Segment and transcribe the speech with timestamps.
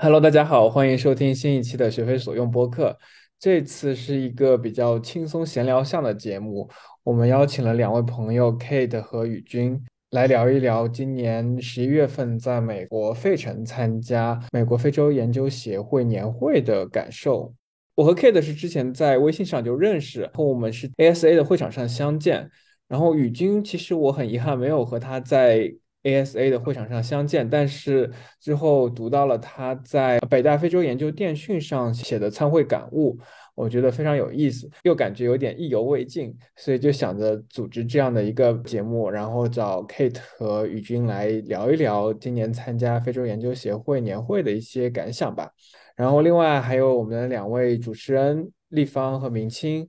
[0.00, 2.96] Hello，大家好，欢迎收听新一期的学非所用播客。
[3.36, 6.70] 这次是一个比较轻松闲聊向的节目，
[7.02, 9.76] 我们邀请了两位朋友 Kate 和宇君
[10.10, 17.52] 来聊一聊今年十一月份在美国费城参加美国非洲研究协会年会的感受。
[17.96, 22.48] 我和 Kate 是之前在微信上就认识，然后我们是 ASA 的会场上相见。
[22.86, 25.74] 然后宇君其实我很遗憾没有和他在。
[26.02, 28.10] ASA 的会场上相见，但是
[28.40, 33.18] 之后读到了他在北大非洲研究电讯上写的参会感悟，
[33.54, 45.50] 我觉得非常有意思，又感觉有点意犹未尽，所以就想着组织这样的一个节目，然后找 Kate 和宇君来聊一聊今年参加非洲研究协会年会的一些感想吧。
[45.96, 49.88] 然后另外还有我们的两位主持人立方和明清，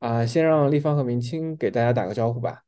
[0.00, 2.62] 啊，先让立方和明清给大家打个招呼吧。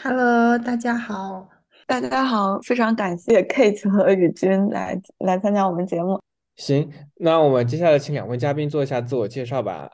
[0.00, 1.57] Hello，大家好。
[1.88, 6.20] 大家好，非常感谢 Kate 和宇君来来参加我们节目。
[6.56, 9.90] 行，那我们接下来请两位嘉宾做一下自我介绍吧。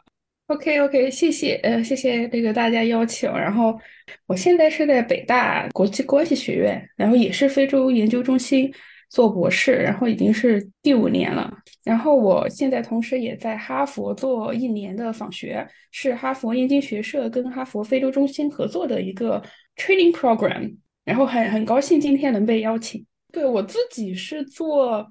[0.48, 3.30] OK OK，谢谢，呃，谢谢这个大家邀请。
[3.30, 3.78] 然后
[4.26, 8.74] 我现在是在北大国际关系学院，然后也是非洲研究中心
[9.08, 11.48] 做博士，然后已经是第五年了。
[11.84, 19.40] 然后我现在同时也在哈佛做一年的访学，是哈佛燕京学社跟哈佛非洲中心合作的一个
[19.76, 20.74] training program。
[21.04, 23.04] 然后很很高兴今天能被邀请。
[23.30, 25.06] 对我自己是做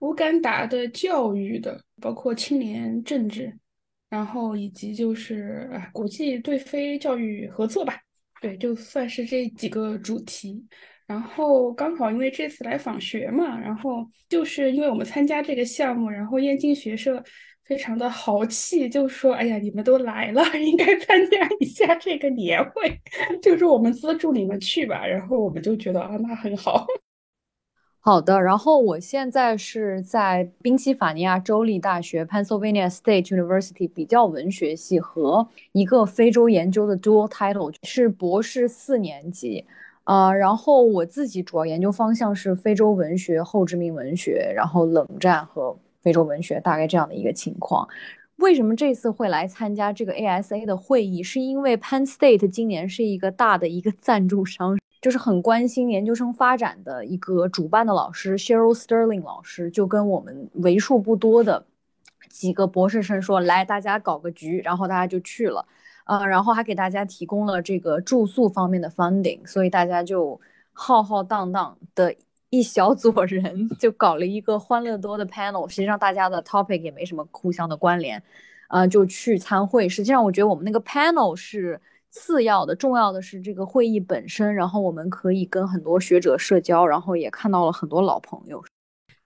[0.00, 3.56] 乌干达的教育的，包括青年政治，
[4.08, 7.98] 然后以及就是国际对非教育合作吧。
[8.40, 10.66] 对，就算是这几个主题。
[11.06, 17.22] 然后刚好因为这次来访学嘛，然后就是因为我们参加这个项目，然后燕京学社。
[17.64, 23.00] 非常的豪气，就说：“哎呀，你们都来了， 应该参加一下这个年会，
[23.40, 26.84] 就是我们资助你们去吧。”然后我们就觉得啊，那很好。
[28.00, 39.64] 好的，然后我现在是在宾夕法尼亚州立大学 （Pennsylvania State University） 比较文学系和一个非洲研究的 dual title，是博士四年级。
[40.02, 45.78] 呃，然后我自己主要研究方向是非洲文学、后殖民文学，然后冷战和。
[46.02, 47.88] 非洲文学大概这样的一个情况，
[48.36, 51.22] 为什么这次会来参加这个 ASA 的会议？
[51.22, 61.64] 是因为 Penn State 今年是一个大的一个赞助商，就是很关心研究生发展的一个主办的老师 Cheryl Sterling 老师，就跟我们为数不多的
[62.28, 65.64] 几个博士生说，来大家搞个局，然后大家就去了，
[66.06, 70.40] 呃，然后还给大家提供了这个住宿方面的 funding，所以大家就
[70.72, 72.12] 浩浩荡荡的。
[72.52, 78.22] 一小撮人 就搞了一个欢乐多的 panel，实际上大家的 topic 也没什么互相的关联，
[78.68, 79.88] 呃，就去参会。
[79.88, 81.80] 实际上我觉得我们那个 panel 是
[82.10, 84.54] 次要的，重要的是这个会议本身。
[84.54, 88.62] 然后我们可以跟很多学者社交，然后也看到了很多老朋友。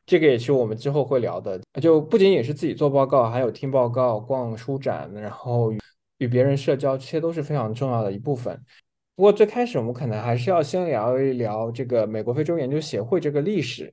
[0.06, 5.72] 这个也是我们之后会聊的，就不仅仅是自己做报告，还有听报告、逛书展，然后
[6.18, 8.56] 与别人社交，这些都是非常重要的一部分。
[9.16, 13.92] 不过最开始我们可能还是要先聊一聊这个美国非洲研究协会这个历史，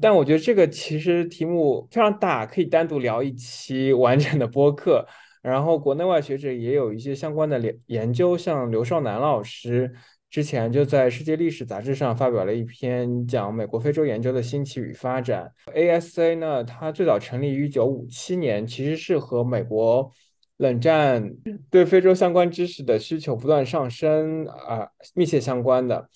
[0.00, 5.04] 但我觉得这个其实题目非常大，可以单独聊一期完整的播客。
[5.42, 9.92] 然后国内外学者也有一些相关的研究，像刘少南老师
[10.30, 15.50] 之前就在《世界历史》杂志上发表了一篇讲美国非洲研究的兴起与发展。
[15.74, 20.12] ASA 呢，它最早成立于一九五七年，其实是和美国。
[20.60, 21.26] 冷战
[21.70, 26.06] 对非洲相关知识的需求不断上升啊，密切相关的。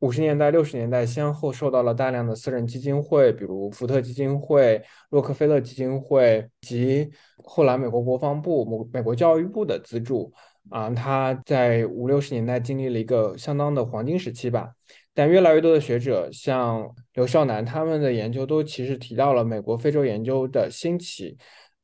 [0.00, 7.08] 五十年代、六十年代先后受到了大量的私人基金会，比如福特基金会、洛克菲勒基金会及
[7.44, 10.32] 后来美国国防部、美美国教育部的资助
[10.70, 10.90] 啊。
[10.90, 14.72] 他在五六十年代经历了一个相当的黄金时期吧。
[15.14, 21.36] 但越来越多的学者，像刘少南他们的研究都其实提到了美国非洲研究的兴起。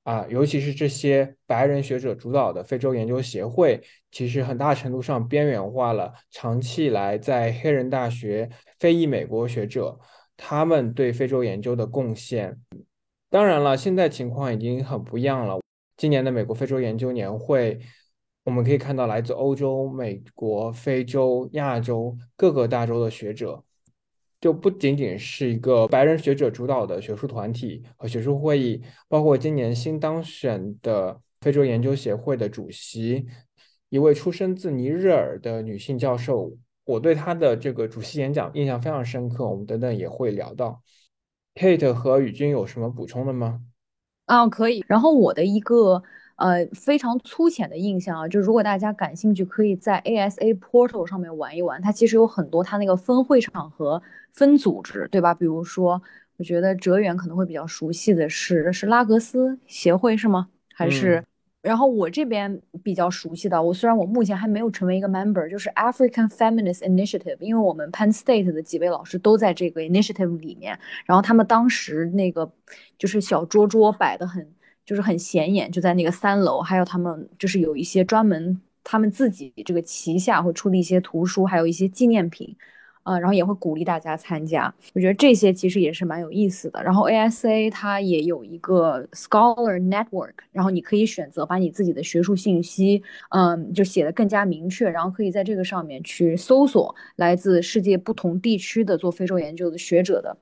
[0.09, 3.79] 啊，尤其是这些白人学者主导的非洲研究协会，
[4.11, 8.49] 其实很大程度上边缘化了长期以来在黑人大学
[8.79, 9.99] 非裔美国学者
[10.35, 12.59] 他们对非洲研究的贡献。
[13.29, 15.61] 当然了，现在情况已经很不一样了。
[15.99, 17.79] 今年的美国非洲研究年会，
[18.45, 23.63] 我们可以看到来自欧洲、美国、非洲、亚洲各个大洲的学者。
[24.41, 33.27] 就不仅仅是一个白人学者主导的学术团体和学术会议，包括今年新当选的非洲研究协会的主席，
[33.89, 36.53] 一位出生自尼日尔的女性教授，
[36.85, 39.45] 我对她的这个主席演讲印象非常深刻。
[39.47, 40.83] 我们等等也会聊到。
[41.55, 43.61] Kate 和宇君有什么补充的吗？
[44.27, 44.85] 啊，可以。
[44.87, 46.03] 然后我的一个。
[46.39, 51.83] 呃，非常粗浅的印象啊，就如果大家感兴趣，可以在 ASA Portal 上面玩一玩。
[51.83, 54.01] 它其实有很多它那个分会场和
[54.33, 55.35] 分组织，对吧？
[55.35, 56.01] 比如说
[56.37, 60.49] 我觉得哲远可能会比较熟悉的是是拉格斯协会是吗？
[60.75, 61.23] 还是？
[61.61, 72.49] 然后我这边比较熟悉的，我虽然我目前还没有成为一个 member，就是 African Feminist Initiative，因为我们 Penn State 的几位老师都在这个 initiative 里面，然后他们当时那个
[72.97, 74.49] 就是小桌桌摆的很，
[74.89, 82.57] 就是很显眼，就在那个三楼，还有他们就是有一些专门他们自己这个旗下会出的一些图书，还有一些纪念品。
[83.05, 86.83] 呃，然后也会鼓励大家参加，我觉得这些其实也是蛮有意思的。
[86.83, 100.37] 然后 ASA 它也有一个 Scholar Network，然后你可以选择把你自己的学术信息，嗯，就写的更加明确，然后可以在这个上面去搜索来自世界不同地区的做非洲研究的学者的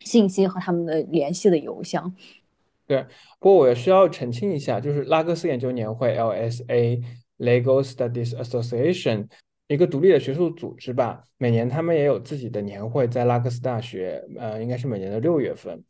[0.00, 2.10] 信息和他们的联系的邮箱。
[2.88, 3.02] 对，
[3.38, 7.04] 不过我也需要澄清一下，就是拉各斯研究年会 LSA
[7.36, 9.28] Legal Studies Association。
[9.66, 15.84] 一个独立的学术组织吧，每年他们也有自己的年会，在拉克斯大学，呃，应该是每年的六月份，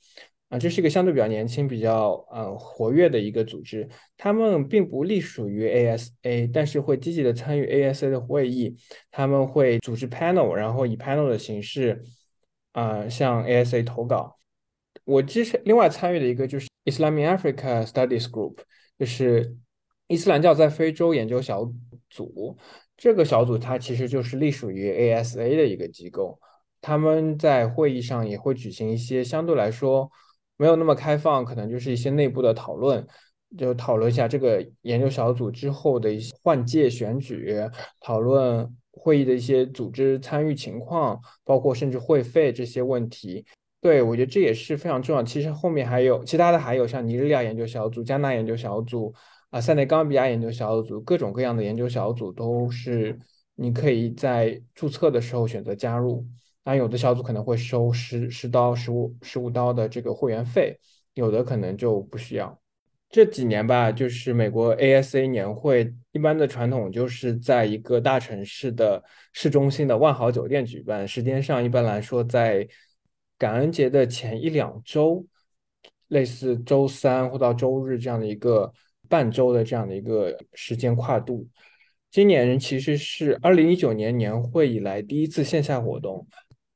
[0.48, 3.88] 啊，这是一个相对比较年轻、比较呃活跃的一个组织。
[4.16, 8.76] 他们并不隶属于 ASA，但是会积极的参与 ASA 的会议。
[9.12, 12.02] 他们会组织 panel，然后以 panel 的形式，
[12.72, 14.36] 啊，向 ASA 投稿。
[15.04, 18.58] 我其实另外参与的一个就是 Islamic Africa Studies Group，
[18.98, 19.56] 就是
[20.06, 21.70] 伊斯兰教在非洲研究小
[22.08, 22.56] 组。
[22.96, 26.40] 这个小组它其实就是隶属于 ASA 的一个机构，
[26.80, 30.10] 他们在会议上也会举行一些相对来说
[30.56, 33.06] 没有那么开放，可能就是一些内部的讨论，
[33.56, 37.54] 就讨论一下这个研究小组之后的一些换届选举，
[38.00, 43.46] 讨论会议的一些组织参与情况，包括甚至会费这些问题。
[43.80, 45.22] 对我觉得这也是非常重要。
[45.22, 49.14] 其实后面还有其他的，还有像尼日利亚研究小组、加纳研究小组。
[49.50, 53.18] 啊，塞内冈比亚研究小组，各种各样的研究小组都是
[53.54, 56.22] 你可以在注册的时候选择加入。
[56.64, 60.78] 那，有的小组可能会收十十刀、十五十五刀的这个会员费，
[61.14, 62.60] 有的可能就不需要。
[63.08, 69.02] 这几年吧，就是美国 ASA 年会一般的传统就是在一个大城市的
[69.32, 72.68] 市中心的万豪酒店举办，时间上一般来说在
[73.38, 75.24] 感恩节的前一两周，
[76.08, 78.72] 类似周三或到周日这样的一个。
[79.10, 81.48] 半周的这样的一个时间跨度，
[82.10, 86.26] 今年其实是二零一九年年会以来第一次线下活动，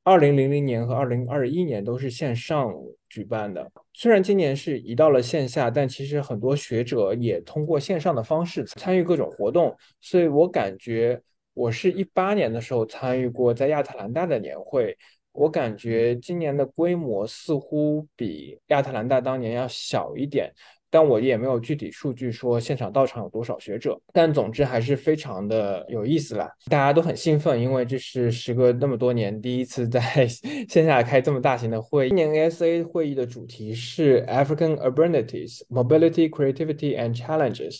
[0.03, 2.73] 二零零零年和二零二一年都是线上
[3.07, 3.71] 举办的。
[3.93, 9.77] 虽然今年是移到了线下，但其实很多学者也通过线上的方式参与各种活动。
[10.01, 11.21] 所以我感觉，
[11.53, 14.97] 我是一八年的时候参与过在亚特兰大的年会，
[15.33, 20.51] 我感觉今年的规模似乎比亚特兰大当年要小一点。
[20.89, 29.99] 但我也没有具体数据说现场到场有多少学者，但总之还是非常的有意思啦，大家都很兴奋，因为这是时隔那么多年第一次在
[30.69, 32.09] 线下开这么大型的会。
[32.09, 37.79] 今年 ASA 会议的主题是 African Urbanities, Mobility, Creativity and Challenges。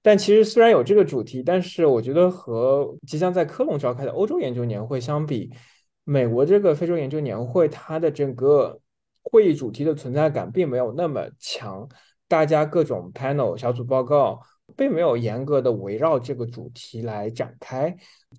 [0.00, 5.50] 但其实虽然有这个主题，但是我觉得和即将在科隆召开的欧洲研究年会相比，
[6.04, 8.80] 美国这个非洲研究年会它的整个
[9.22, 11.88] 会议主题的存在感并没有那么强。
[12.28, 14.40] 大家各种 panel 小组报告
[14.74, 17.94] 并没有严格的围绕这个主题来展开，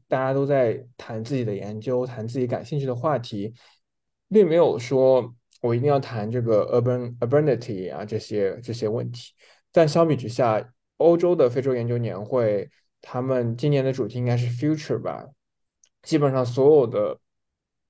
[0.08, 3.54] 大家都在谈自己的研究，谈自己感兴趣的话题，
[4.30, 9.32] 并没有说我一定要谈这个 urban urbanity 啊这些这些问题。
[9.72, 12.68] 但相比之下，欧洲的非洲研究年会，
[13.00, 15.28] 他们今年的主题应该是 future 吧，
[16.02, 17.20] 基本上所有的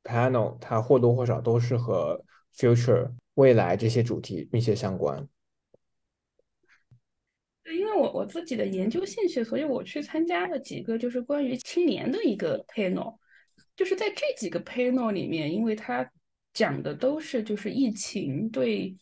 [0.03, 2.23] panel 它或多或少都是和
[2.55, 5.27] future 未来这些主题密切相关。
[7.63, 13.17] 对因为我我自己的研究兴趣，所以我去参加了几个就是关于青年的一个 panel，
[13.75, 16.11] 就是在这几个 panel 里面，因为它
[16.53, 18.95] 讲的都是就是疫情对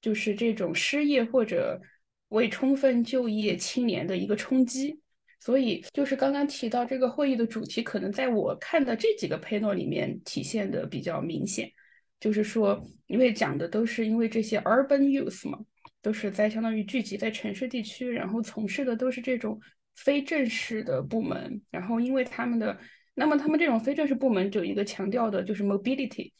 [0.00, 1.80] 就是这种失业或者
[2.28, 5.00] 未充分就业青年的一个冲击，
[5.44, 11.70] 所以就是刚刚提到这个会议的主题，可能在我看的这几个 panel 里面体现的比较明显，
[12.18, 15.58] 就是说因为讲的都是因为这些 urban youth 嘛。
[16.00, 19.58] 都是在相当于聚集在城市地区，然后从事的都是这种
[19.96, 22.78] 非正式的部门，然后因为他们的，
[23.14, 26.30] 那么他们这种非正式部门就有一个强调的就是 mobility，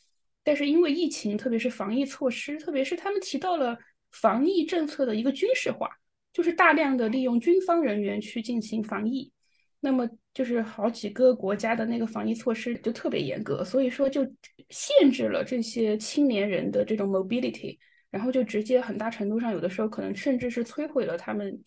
[0.42, 3.78] 但是因为疫情，特别是防疫措施，特别是他们提到了
[4.12, 5.88] 防疫政策的一个军事化，
[6.34, 9.32] 就是大量的利用军方人员去进行防疫，
[9.80, 14.30] 那么就是好几个国家的那个防疫措施就特别严格，所以说就
[14.68, 17.78] 限制了这些青年人的这种 mobility。
[18.10, 21.60] 然后就直接很大程度上，有的时候可能甚至是摧毁了他们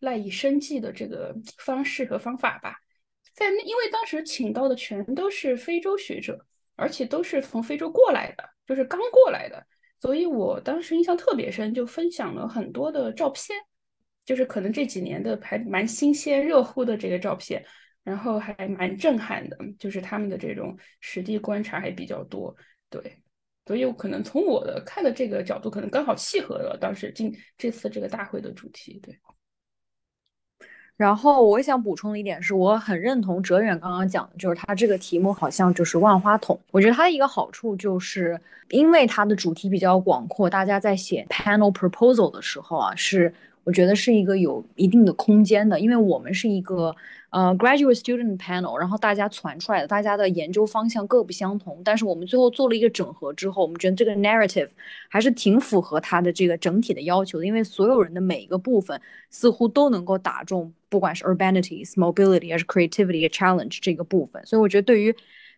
[0.00, 2.76] 赖以生计的这个方式和方法吧。
[3.32, 6.38] 在因为当时请到的全都是非洲学者，
[6.76, 9.66] 而且都是从非洲过来的，就是刚过来的，
[9.98, 13.58] 所以我当时印象特别深，就分享了很多的照片，
[14.24, 17.64] 就是可能这几年的还蛮新鲜热乎的这个照片，
[18.02, 22.54] 然后还蛮震撼的，就是他们的这种实地观察还比较多，
[22.88, 23.18] 对，
[23.66, 29.18] 所以我可能从我的看的这个角度，可能刚好契合了当时今这次这个大会的主题，对。
[30.96, 36.56] 然后我想补充的一点是，我很认同哲远刚刚讲的，就是他这个题目好像就是万花筒。
[36.70, 46.94] 我觉得它的一个好处就是，因为它的主题比较广阔，大家在写 panel proposal 的时候啊，是我觉得是一个有一定的空间的，因为我们是一个。
[47.30, 54.68] 呃，graduate student panel，然后大家传出来的，大家的研究方向各不相同，但是我们最后做了一个整合之后，我们觉得这个 narrative
[55.08, 65.12] 还是挺符合它的这个整体的要求的，因为所有人的每一个部分似乎都能够打中，不管是 urbanities、mobility 还是 creativity、challenge 这个部分，所以我觉得对于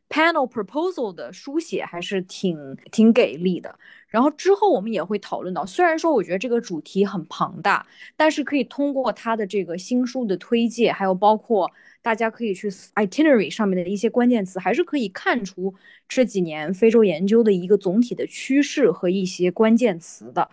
[0.09, 3.79] panel proposal 的书写还是挺挺给力的。
[4.09, 7.87] 然后之后我们也会讨论到，虽然说我觉得这个主题很庞大，
[8.17, 11.71] 但是可以通过它的这个新书的推介，还有包括
[12.01, 15.75] 大家可以去 itinerary 上面的一些关键词，还是可以看出
[16.09, 20.49] 这几年非洲研究的一个总体的趋势和一些关键词的。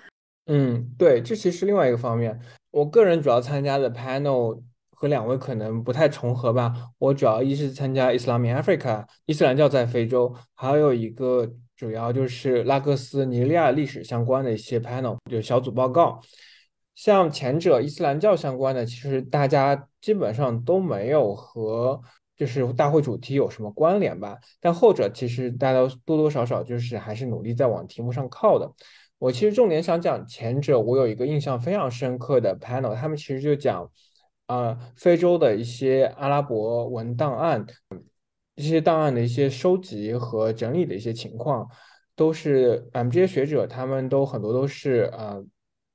[0.47, 2.37] 嗯，对，这其实另外一个方面，
[2.71, 4.61] 我个人主要参加的 panel
[5.03, 6.73] 和两位可能不太重合吧。
[6.97, 11.53] 我主要一是参加 Islamic Africa 伊斯兰教在非洲，还有一个。
[11.75, 16.21] 主要就是拉各斯、尼利亚历史相关的一些 panel，就小组报告。
[16.95, 21.99] 像前者伊斯兰教相关的，其实大家基本上都没有和
[22.37, 24.37] 就是大会主题有什么关联吧。
[24.61, 28.71] 但后者其实大家多多少少就是还是努力在往题目上靠的。
[29.17, 33.89] 我其实重点想讲前者，我有一个印象非常深刻的 panel，他们其实就讲
[34.53, 37.65] 啊非洲的一些阿拉伯文档案。
[38.55, 41.67] 一些档案的一些收集和整理的一些情况，
[42.15, 45.43] 都是嗯这些学者他们都很多都是呃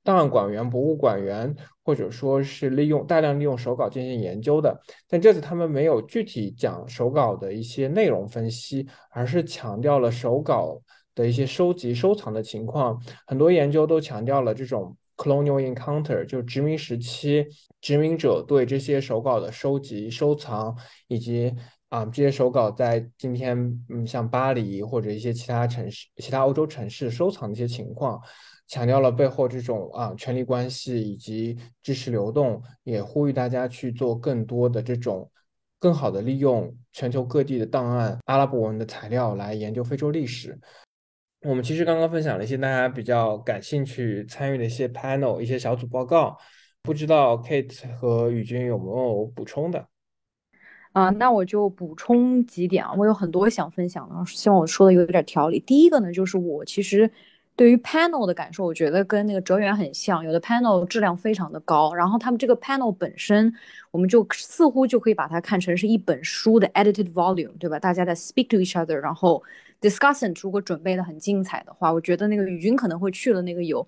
[0.03, 4.77] 档案馆员、博物馆员，或者说是利用大量利用手稿进行研究的。
[5.07, 10.77] 但这次他们没有具体讲手稿的一些内容分析，而是强调了手稿
[11.15, 13.01] 的一些收集、收藏的情况。
[13.25, 17.47] 很多研究都强调了这种 colonial encounter，就殖民时期
[17.83, 20.75] 殖民者对这些手稿的收集、收藏
[21.09, 21.55] 以及。
[21.91, 23.57] 啊，这些手稿在今天，
[23.89, 28.21] 嗯，像巴黎或者一些其他城市、其他欧洲城市收藏的一些情况，
[28.67, 35.31] 强调了背后这种啊权力关系以及知识流动，也呼吁大家去做更多的这种
[35.79, 40.61] 更好的利用全球各地的档案、阿拉伯文的材料来研究非洲历史。
[41.43, 46.37] 我们其实刚刚分享了一些大家比较感兴趣参与的一些 panel、一些小组报告，
[46.83, 49.87] 不知道 Kate 和宇军有没有补充的？
[50.93, 55.61] 啊，那我就补充几点啊，我有很多想分享的，希望我说的有点条理。
[55.61, 57.09] 第一个呢，就是我其实
[57.55, 63.55] 对于 panel 的感受，我觉得跟那个哲远很像，有的 panel 质量非常的高，然后他们这个 panel 本身，
[63.93, 67.79] 我们就似乎就可以把它看成是一本书的 edited volume，对吧？
[67.79, 69.41] 大家在 speak to each other，然后
[69.81, 73.87] Discussion 如果准备的很精彩的话，我觉得那个宇军可能会去了那个有。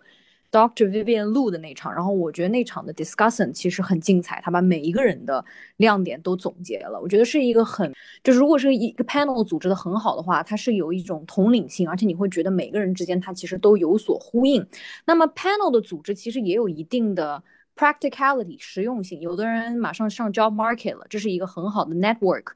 [0.52, 5.44] Doctor Vivian Lu 的那场，然后我觉得那场的 discussion 其实很精彩，他把每一个人的
[5.76, 7.00] 亮点都总结了。
[7.00, 7.94] 我觉得是一个很，
[8.24, 14.66] 就是如果是一个 panel 组织的很好的话，它是有一种统领性，而且你会觉得每个人之间它其实都有所呼应。
[15.06, 17.40] 那么 panel 的组织其实也有一定的
[17.76, 22.46] practicality 实用性，有的人马上上 job market 了，这是一个很好的 network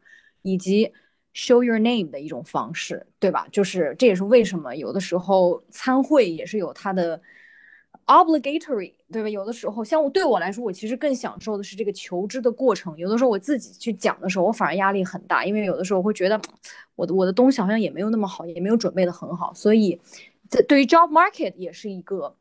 [0.43, 0.93] 以及
[1.35, 3.47] show your name 的一种方式，对吧？
[3.53, 7.21] 就是这也是为什么有的时候参会也是有它的。
[8.07, 9.29] obligatory 对吧？
[9.31, 12.95] 有的时候，像我对我来说，我其实更享受的是这个求知的过程。
[12.99, 16.39] 有的时候我自己去讲的时候，我反而压力很大，因为有的时候会觉得
[16.97, 19.55] 我的我的东西好像也没有那么好，也没有准备的很好。
[19.55, 19.99] 所以，
[20.51, 22.37] 这对于 job market 也是一个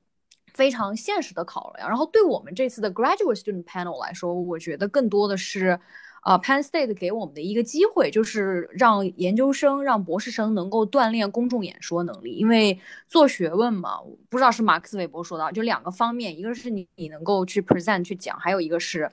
[0.53, 1.87] 非常现实的考量。
[1.87, 5.79] 然后，对我们这次的 graduate student panel 来说，我觉得更多的是。
[6.23, 12.35] 啊，Penn State 给我们的一个机会，就是让研究生、让博士生能够锻炼公众演说能力。
[12.35, 13.99] 因为做学问嘛，
[14.29, 19.11] 不知道是马克思韦伯说的，就两个方面，一个是你你能够去 present 去讲，还有一个是，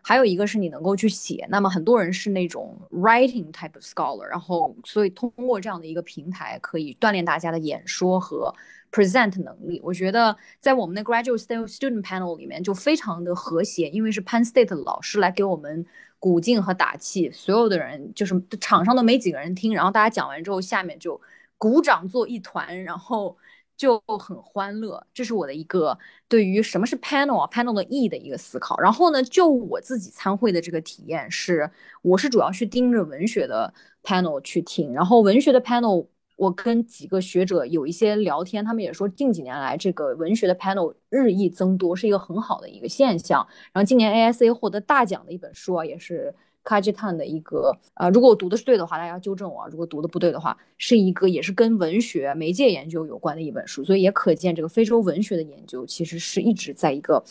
[0.00, 1.46] 还有一个是你能够去写。
[1.50, 8.54] 那么很多人是那种 writing type of scholar，然后所以通过这样的一个平台，可以锻炼大家的演说和
[8.90, 9.78] present 能力。
[9.84, 11.36] 我觉得在我们的 graduate
[11.68, 15.84] student panel 里面就非常的和谐，因为是 Penn State 的老师来给我们。
[16.18, 21.20] 鼓劲和打气，所有的人就是场上都没几个人听，然后大家讲完之后，下面就
[21.58, 23.36] 鼓掌做一团，然后
[23.76, 25.06] 就很欢乐。
[25.12, 28.78] 这是我的一个对于什么是 panel 啊 panel 的意义的一个思考。
[28.80, 31.70] 然后呢，就我自己参会的这个体验是，
[32.02, 43.46] 我是主要去盯着文学的 panel 去听，然后文学的 panel 我跟几个学者有一些聊天，他们也说近几年来这个文学的 panel 日益增多，是一个很好的一个现象。
[43.72, 53.82] 然后今年 ASA 获得大奖的一本书啊，也是 Kajitan 的一个，呃，如果我读的是对的话，大家纠正我；如果读的不对的话，是一个也是跟文学媒介研究有关的一本书。
[53.82, 57.22] 所以也可见这个非洲文学的研究其实是一直在一个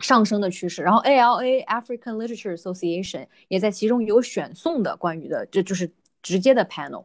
[0.00, 0.82] 上升的趋势。
[0.82, 5.88] 然后 ALA African Literature Association 也在其中有选送的关于的，这就是
[6.22, 7.04] 直接的 panel。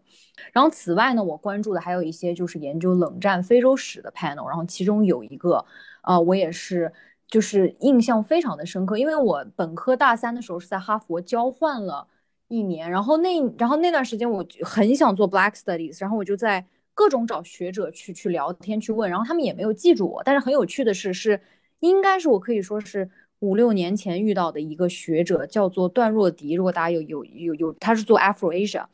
[0.52, 5.66] 然后此外呢，我关注的还有一些就是研究冷战非洲史的 panel，然后其中有一个，
[6.04, 6.92] 呃，我也是
[7.28, 12.08] 就是印象非常的深刻，因为我本科大三的时候是在哈佛交换了
[12.48, 21.42] 一年，然后那然后那段时间我很想做 Black Studies，然后我就在各种找学者去去聊天去问，然后他们也没有记住我，但是很有趣的是是
[21.80, 23.10] 应该是我可以说是
[23.46, 28.86] 五六年前遇到的一个学者，叫做段若迪，如果大家有有有有，他是做 Afro Asia。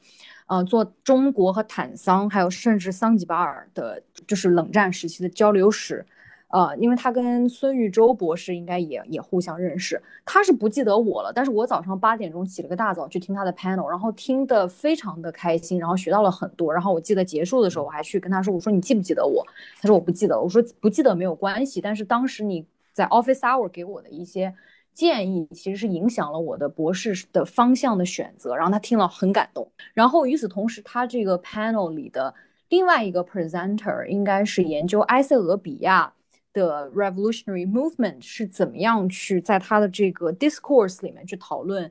[0.47, 6.05] 呃，做中国和坦桑，还有甚至桑吉巴尔的，就是冷战时期的交流史，
[6.49, 19.41] 呃，因为他跟孙玉洲博士应该也也互相认识，他是不记得我了，但是我早上八点钟起了个大早去听他的 panel，然后听得非常的开心，然后学到了很多，然后我记得结束的时候我还去跟他说，我说你记不记得我？
[19.79, 24.53] 他说我不记得，我说不记得没有关系，但是当时你在 office hour 给我的一些。
[24.93, 29.71] 建议其实是影响了我的博士的方向的选择，然后他听了很感动。
[29.93, 32.35] 然后与此同时，他这个 panel 里的
[32.67, 36.13] 另外一个 presenter 应该是研究埃塞俄比亚
[36.51, 41.89] 的 revolutionary movement 是怎么样去在他的这个 discourse 里面去讨论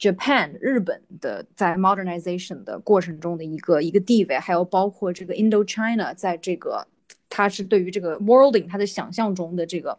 [0.00, 6.84] Japan 日本的在 modernization 的过程中的一个一个地位，还有包括这个 Indochina 在这个
[7.30, 9.96] 他是对于这个 worlding 他的想象中的这个。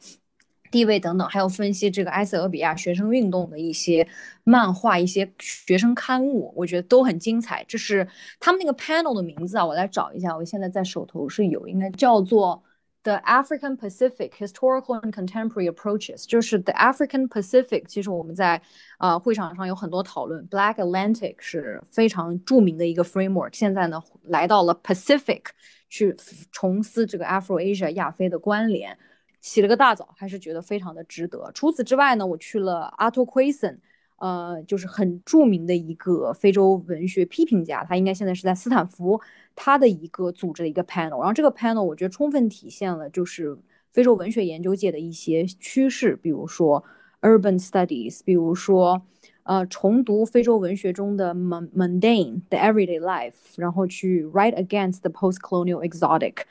[0.74, 4.08] 地位等等，还有分析这个埃塞俄比亚学生运动的一些
[4.44, 7.64] 漫画、一些学生刊物，我觉得都很精彩。
[7.68, 8.08] 这是
[8.40, 10.36] 他们那个 panel 的名字啊，我来找一下。
[10.36, 12.64] 我现在在手头是有，应该叫做
[13.04, 17.84] The African Pacific Historical and Contemporary Approaches，就是 The African Pacific。
[17.88, 18.60] 其实我们在
[18.98, 23.56] 啊会场上有很多讨论，Black Atlantic 是非常著名的一个 framework。
[23.56, 25.44] 现在呢，来到了 Pacific
[25.88, 26.16] 去
[26.52, 28.98] 重思这个 Afro Asia 亚非的关联。
[29.44, 31.52] 起了个大早，还是觉得非常的值得。
[31.54, 33.78] 除此之外呢，我去了阿托奎森，
[34.16, 39.20] 呃，就是很著名的一个非洲文学批评家，他应该现在是在斯坦福，
[39.54, 41.20] 他的一个组织的一个 panel。
[41.20, 43.58] 然后这个 panel 我觉得充分体现了就是
[43.92, 46.82] 非洲文学研究界的一些趋势，比如说
[47.20, 49.02] urban studies，比如说
[49.44, 56.44] 呃重读非洲文学中的 mundane，the everyday life，然后去 write against the post-colonial exotic。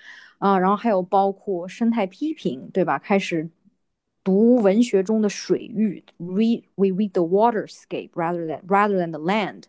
[0.42, 2.98] 啊，然后还有包括生态批评，对吧？
[2.98, 3.48] 开始
[4.24, 9.62] 读文学中的水域，read we read the waterscape rather than rather than the land。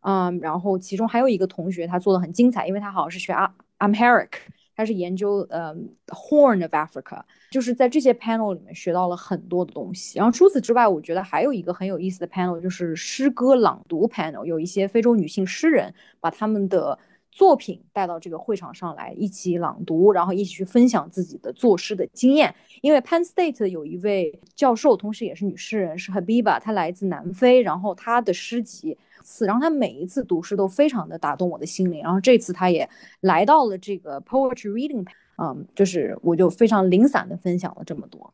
[0.00, 4.30] 嗯，然后其中还有一个同学他做的很精彩，因为他好像是学阿 Amharic，
[4.74, 5.72] 他是研究呃
[6.08, 10.18] Horn of Africa，就是在这些 panel 里面学到了很多的东西。
[10.18, 16.98] 然后除此之外，我觉得还有一个很有意思的 panel，就是诗歌朗读 panel，有一些非洲女性诗人把他们的。
[17.36, 22.54] 作品带到这个会场上来，一起朗读，然后一起去分享自己的作诗的经验。
[22.80, 28.96] 因为 Penn State 有一位教授，同时也是女诗人，是 Habiba，她来自南非，然后她的诗集，
[29.40, 32.02] 然后她每一次读诗都非常的打动我的心灵。
[32.02, 32.88] 然后这次她也
[33.20, 38.32] 来到了这个 Poetry Reading，嗯，就是我就非常零散的分享了这么多。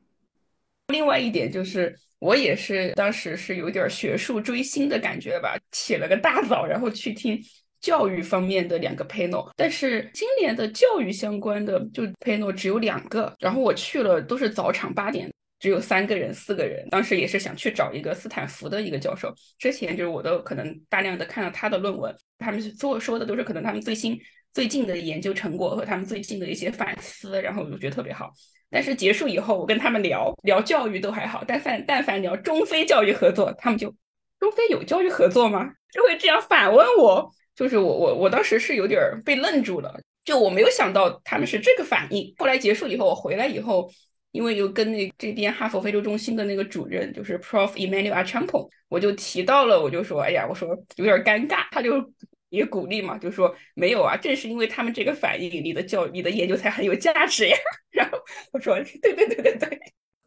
[0.94, 7.42] 另外一点就是，我也是当时是有点学术追星的感觉吧，起了个大早，然后去听。
[7.82, 16.88] 教育方面的两个 panel，但是今年的教育相关的就 panel 只有两个，然后我去了都是早场八点，只有三个人四个人。
[16.90, 24.16] 当时也是想去找一个斯坦福的一个教授，之前就是我都可能大量的看到他的论文，他们做说的都是可能他们最新
[24.54, 28.30] 最近的研究成果和他们最近的一些反思，然后我就觉得特别好。
[28.70, 33.92] 但是结束以后，我跟他们聊聊教育都还好，但凡但凡聊中非教育合作，他们就
[34.38, 35.68] 中非有教育合作吗？
[35.92, 37.28] 就会这样反问我。
[37.54, 42.32] 就是我我我当时是有点被愣住了，就我没有想到他们是这个反应。
[42.38, 43.90] 后来结束以后，我回来以后，
[44.30, 52.02] 因为又跟那这边哈佛非洲中心的那个主任就是 Prof Emmanuel Achampo，我就提到了，我就说，哎呀，我说有点尴尬，他就
[52.48, 57.56] 也鼓励嘛，就说没有啊，正是因为他们这个反应，你的教你的研究才很有价值呀。
[57.92, 58.18] 然后
[58.52, 59.78] 我说，对对对对对，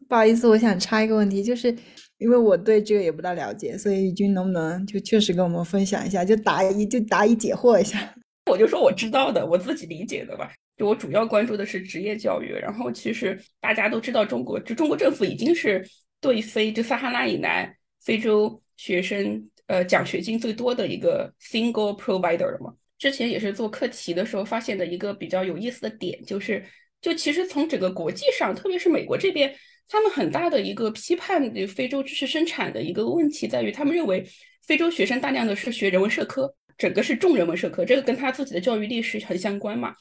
[0.08, 1.74] 不好意思，我想插一个问题，就是。
[2.18, 8.14] 因为我对这个也不大了解，所以宇君能不能就确实跟我们分享一下，就答疑就答疑解惑一下。
[8.50, 10.50] 我就说我知道的，我自己理解的吧。
[10.76, 15.86] 就我主要关注的是职业教育，然后其实大家都知道，中国就中国政府已经是
[16.20, 17.74] 对非就撒哈拉以南
[18.04, 22.72] 非洲学生呃奖学金最多的一个 single provider 了嘛。
[22.98, 26.64] 之前也是做课题的时候发现的一个比较有意思的点，就是
[27.00, 29.54] 就其实从整个国际上，特别是美国这边，
[29.88, 34.26] 他们很大的一个批判非洲知识生产的一个问题在于，他们认为
[34.66, 39.94] 非洲学生大量的是学人文社科，整个是重人文社科，这个跟他自己的教育历史很相关嘛。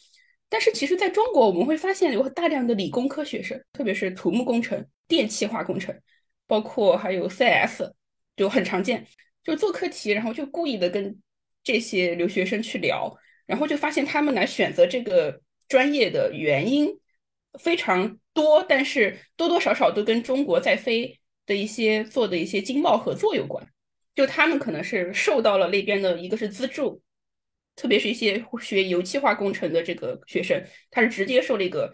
[0.49, 5.93] 但是其实在中国，我们会发现有大量的理工科学生，特别是土木工程、电气化工程，
[6.47, 7.83] 包括还有 CS，
[8.35, 9.05] 就很常见，
[9.43, 11.19] 就做课题，然后就故意的跟。
[11.67, 13.11] 这些留学生去聊，
[13.47, 16.87] 然后就发现他们来选择这个专业的原因
[17.59, 23.67] 非常多，但是多多少少都跟中国在非的一些做的一些经贸合作有关。
[24.13, 27.01] 就他们可能是受到了那边的一个是资助，
[27.75, 31.93] 特别是一些学油气化工程的这个学生，他是直接受那个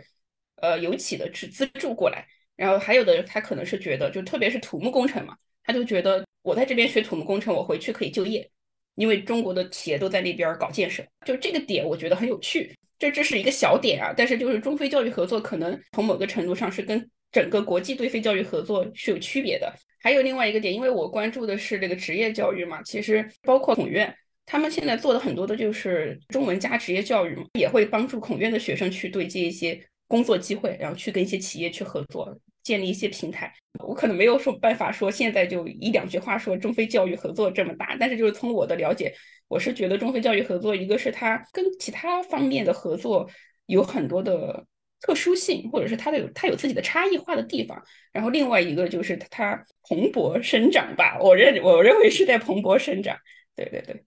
[0.57, 2.27] 呃油企的资资助过来。
[2.55, 8.49] 然后还有的他可能是觉得，就特别是土木工程嘛，他就觉得我在这边学土木工程，我回去可以就业。
[8.95, 12.77] 因为中国的企业都在那边搞建设，就这个点我觉得很有趣。
[13.01, 19.73] 这这是一个小点啊，但是就是中非教育合作可能从某个程度上是跟整个国际对非教育合作是有区别的。
[20.03, 32.37] 还有另外一个点，因为我关注的是这个职业教育嘛，其实包括孔院，他们现在做的很多的就是中文加职业教育嘛，也会帮助孔院的学生去对接一些工作机会，然后去跟一些企业去合作。
[32.63, 39.11] 建立一些平台，我可能没有说办法说现在就一两句话说中非教育合作这么大，但是就是从我的了解，
[39.51, 43.29] 我是觉得中非教育合作，一个是它跟其他方面的合作
[43.65, 44.65] 有很多的
[45.01, 47.77] 特殊性，或者是它的有它有自己的差异化的地方，
[48.13, 53.17] 然后另外一个就是它蓬勃生长吧，我认我认为是在蓬勃生长，
[53.53, 54.01] 对对对，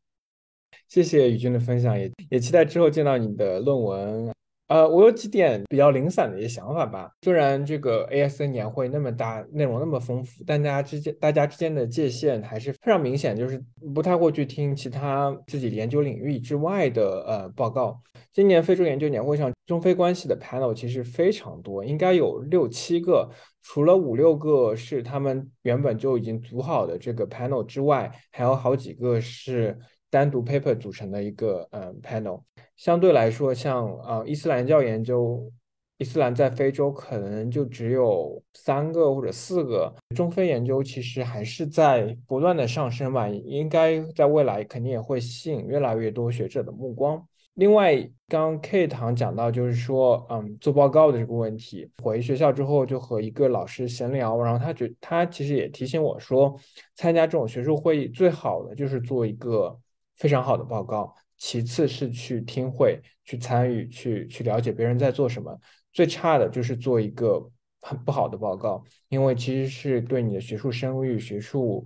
[0.88, 4.33] 谢谢宇军的分享，也也期待之后见到你的论文。
[4.68, 7.11] 呃，我有几点比较零散的一些想法吧。
[7.20, 13.62] 虽然这个 ASN 年会那么大，内容那么丰富，但大家之间大家之间的界限还是非常明显，就是
[13.94, 18.00] 不太会去听其他自己研究领域之外的呃报告。
[18.33, 23.29] 今年非洲研究年会上，中非关系的 panel 其实非常多，应该有六七个，
[23.62, 29.79] 除了五六个是他们原本就已经组好的这个 panel 之外，还有好几个是。
[30.14, 32.40] 单独 paper 组成的一个嗯 panel，
[32.77, 35.50] 相对来说，像呃伊斯兰教研究，
[35.98, 39.92] 伊斯兰在非洲可能就只有三个或者四个。
[40.14, 47.20] 中非研究其实还是在不断的上升吧，应该在未来肯定也会吸引越来越多学者的目光。
[47.55, 56.57] 另外，刚 K 堂讲到就是说，嗯，做报告的这个问题，回学校之后就和一个老师闲聊，然后他觉他其实也提醒我说，
[56.94, 59.77] 参加这种学术会议最好的就是做一个。
[60.16, 65.59] 非常好的报告，其次是去听会、去参与、去去了解别人在做什么。
[65.92, 67.40] 最差的就是做一个
[67.81, 71.85] 很不好的报告，因为其实是对你的学术声誉、学术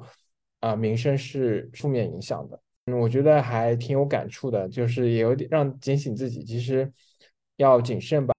[0.60, 2.60] 啊名声是负面影响的。
[2.86, 6.90] 嗯，我觉得还挺有感触的，就是也有点让警醒自己，其实
[7.56, 8.34] 要谨慎吧。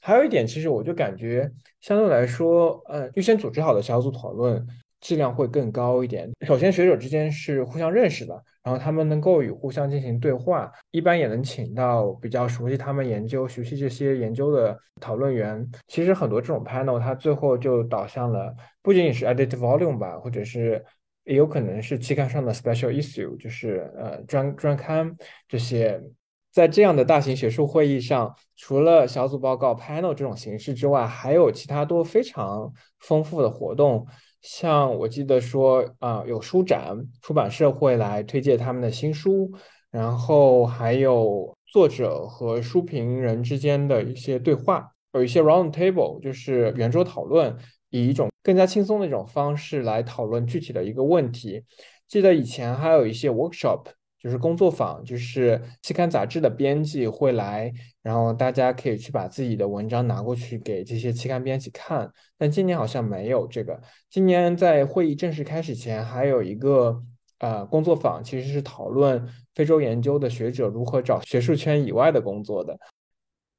[0.00, 4.66] 还有一点，其实我就感觉相对来说，呃，预先组织好的小组讨论。
[5.04, 6.32] 质量会更高一点。
[6.46, 15.70] 首先，学者之间是互相认识的，然后他们能够与互相进行对话，一般也能请到比较熟悉他们研究、熟悉这些研究的讨论员。
[15.88, 20.82] 其实很多这种 panel，它最后就导向了不仅仅是 edit volume 吧，或者是
[21.24, 25.14] 也有可能是期刊上的 special issue，就是呃专专刊
[25.46, 26.02] 这些。
[26.50, 34.06] 在这样的大型学术会议上，除了小组报告 panel 这种形式之外，还有其他多非常丰富的活动。
[34.44, 39.50] 像我记得说啊，有书展，出版社会来推荐他们的新书，
[39.90, 47.56] 然后还有作者和书评人之间的一些对话，有一些 round table，就是圆桌讨论，
[47.88, 51.64] 以一种更加轻松的一种方式来讨论具体的一个问题。
[52.06, 53.86] 记得以前还有一些 workshop。
[54.24, 62.10] 就是工作坊，就是期刊杂志的编辑会来，然后大家可以去把自己的文章拿过去给这些期刊编辑看。
[62.38, 63.78] 但今年好像没有这个。
[64.08, 67.02] 今年在会议正式开始前，还有一个
[67.40, 69.22] 呃工作坊，其实是讨论
[69.54, 72.74] 非洲研究的学者如何找学术圈以外的工作的。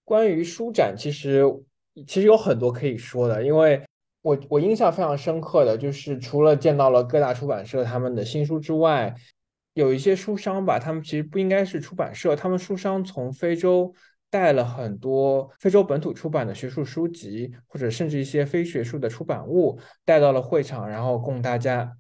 [0.04, 1.44] 关于书展，其实
[2.08, 3.80] 其实有很多可以说的，因为
[4.24, 9.14] 我我印象非常深刻的就是除了见到了各大出版社他们的新书之外。
[9.76, 13.94] 有一些书商吧，他们其实不应该是出版社，他们书商从非洲
[14.30, 21.92] 带了很多非洲本土出版的学术书籍，或者甚至一些非学术的出版物带到了会场，然后供大家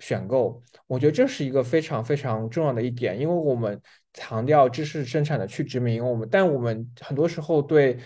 [0.00, 0.60] 选购。
[0.88, 3.80] 我觉得这是一个非常非常重要的一点，因为我们
[4.12, 7.96] 强调知识生产的去殖民，我们但我们很多时候对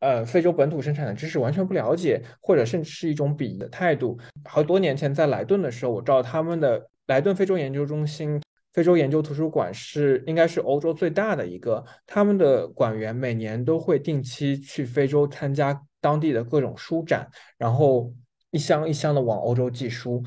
[0.00, 4.18] 呃非洲本土生产的知识完全不了解，或者甚至是一种鄙夷的态度。
[4.44, 8.40] 好多年前在莱顿的时候，我知道他们的莱顿非洲研究中心。
[8.72, 18.12] 非洲研究图书馆是应该是欧洲最大的一个，他们的馆员每年都会定期去非洲参加当地的各种书展，然后
[18.50, 20.24] 一箱一箱的往欧洲寄书。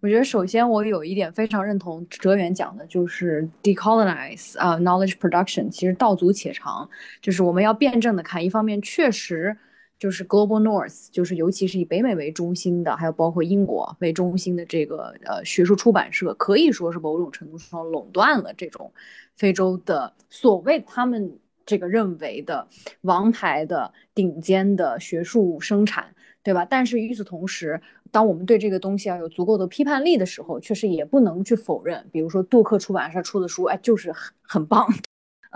[0.00, 6.86] 我觉得首先我有一点非常认同哲远讲的，就是 decolonize 啊，knowledge production，其实道阻且长，
[7.22, 9.56] 就是我们要辩证的看，一方面确实
[10.04, 18.92] 就是 global north，就是尤其是以北美为中心的，还有包括英国为中心的这个呃学术出版社，可以说是某种程度上垄断了这种
[19.34, 22.68] 非洲的所谓他们这个认为的
[23.00, 26.66] 王牌的顶尖的学术生产，对吧？
[26.66, 32.06] 但是与此同时，当我们对这个东西要有足够的批判力的时候，确实也不能去否认。
[32.12, 34.86] 比如说杜克出版社出的书，哎，就是很很棒。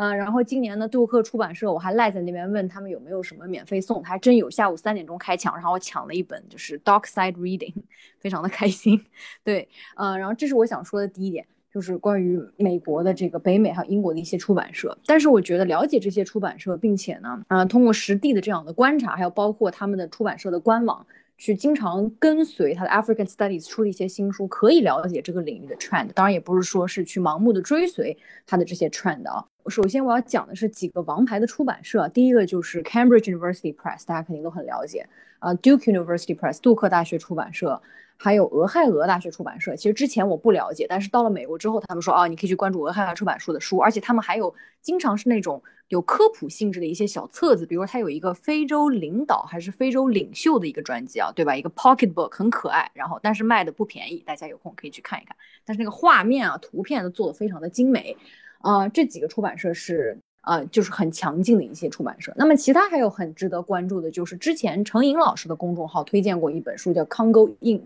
[0.00, 4.48] 嗯，然后今年呢杜克出版社，我还赖在那边问他们有没有什么免费送，还真有。
[4.48, 7.74] 下午三点钟开抢，然后我抢了一本，就是《Dockside Reading
[8.20, 9.04] 》，非常的开心。
[9.42, 14.96] 对，嗯，然后这是我想说的第一点，就是关于美国的这个北美还有英国的一些出版社。
[15.04, 21.04] 但是我觉得了解这些出版社，并且呢，啊，通过实地的这样的观察，还有包括他们的出版社的官网。
[21.38, 26.08] 去经常跟随他的 African Studies 出的一些新书，可以了解这个领域的 trend。
[26.12, 29.46] 当然，也不是说是去盲目的追随他的这些 trend 啊。
[29.68, 32.08] 首先，我要讲的是几个王牌的出版社。
[32.08, 35.06] 第一个就是 Cambridge University Press，大家肯定都很了解
[35.38, 35.54] 啊。
[35.54, 37.80] Duke University Press，杜克大学出版社。
[38.18, 44.52] 还有俄亥俄大学出版社，其实之前我不了解，但是到了美国之后，他们说啊，你可以去关注俄亥俄出版社的书，而且他们还有
[44.82, 51.54] 经常是那种有科普性质的一些小册子，比如说他有一个非洲领导还是非洲领袖的一个专辑啊，对吧？
[51.54, 55.36] 一个 pocket book 很可爱，然后但是卖的不便宜，大家有空可以去看一看。
[55.64, 58.16] 但是那个画面啊、图片都做的非常的精美，
[58.60, 60.18] 啊，这几个出版社是。
[60.40, 62.32] 啊，就是很强劲的一些出版社。
[62.36, 67.84] 那么其他还有很值得关注的，就是之前程颖老师的公众号推荐过一本书，叫《Congo Ink》，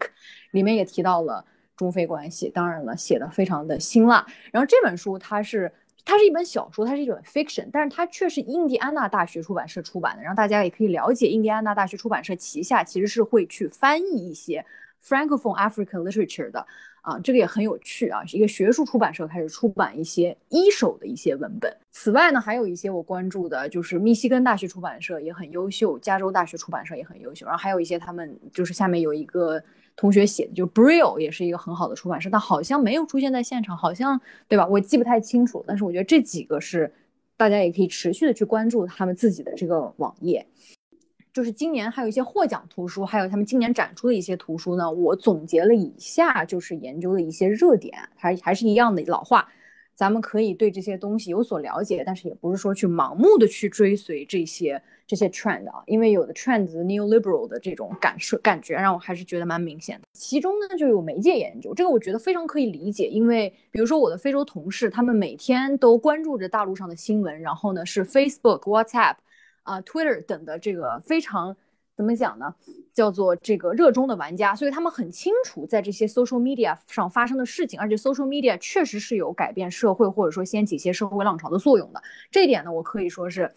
[0.52, 1.44] 里面也提到了
[1.76, 2.48] 中非关系。
[2.50, 4.24] 当然了，写的非常的辛辣。
[4.52, 5.72] 然后这本书它是
[6.04, 10.22] 它是一本小说，它是一本 fiction，但是它却是印第安纳大学出版社出版的。
[10.22, 14.64] 然后大家也可以了解，印第安纳大学出版社旗下其实是会去翻译一些
[15.02, 16.64] Francophone African literature 的。
[17.02, 18.24] 啊，这个也很有趣啊！
[18.24, 21.76] 是一个学术出版社开始出版一些一手的一些文本。
[21.90, 27.44] 此外呢，还有一些我关注的，就是密西根大学出版社也很优秀，加州大学出版社也很优秀。
[27.44, 29.60] 然后还有一些他们就是下面有一个
[29.96, 34.64] 同学写的，就 Brill 也是一个很好的出版社，但好像没有出现在现场，好像对吧？
[34.66, 35.64] 我记不太清楚。
[35.66, 36.92] 但是我觉得这几个是
[37.36, 40.46] 大家也可以持续的去关注他们自己的这个网页。
[41.32, 44.90] 就是今年还有一些获奖图书，还有他们今年展出的一些图书呢。
[44.92, 49.48] 我总结了以下，就是研究的一些热点，还还是一样的老话，
[49.94, 60.06] 咱们可以对这些东西有所了解，但是也不是说去盲目的去追随这些这些 trend 啊，因为有的 trend neoliberal 的这种感受感觉，让我还是觉得蛮明显的。
[60.12, 69.14] 其中呢，就有媒介研究，这个我觉得非常可以理解，因为比如说我的非洲同事，他们每天都关注着大陆上的新闻，然后呢是 Facebook、WhatsApp。
[69.62, 71.56] 啊，Twitter 等的这个非常
[71.96, 72.54] 怎么讲呢？
[72.92, 82.02] 叫做这个热衷的玩家，所以他们很清楚在这些 social media 上发生的事情，而且 social media 确实是有改变社会或者说掀起一些社会浪潮的作用的。
[82.30, 83.52] 这一点呢，我可以说是。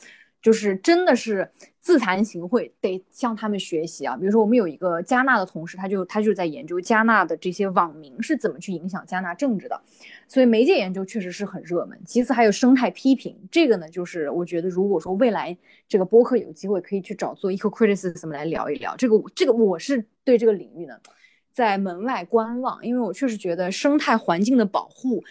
[0.46, 4.16] 就是真的是自惭形秽，得向他们学习啊！
[4.16, 9.82] 比如说，我们有一个加纳的同事，他就他就在研究加纳的这些网民是怎么去影响加纳政治的，
[10.28, 12.00] 所以媒介研究确实是很热门。
[12.06, 20.94] 其次还有生态批评，这个呢，就是我觉得如果说未来这个播客有机会可以去找做 eco criticism 来聊一聊这个，这个我是对这个领域呢
[21.52, 25.24] 在门外观望，因为我确实觉得生态环境的保护。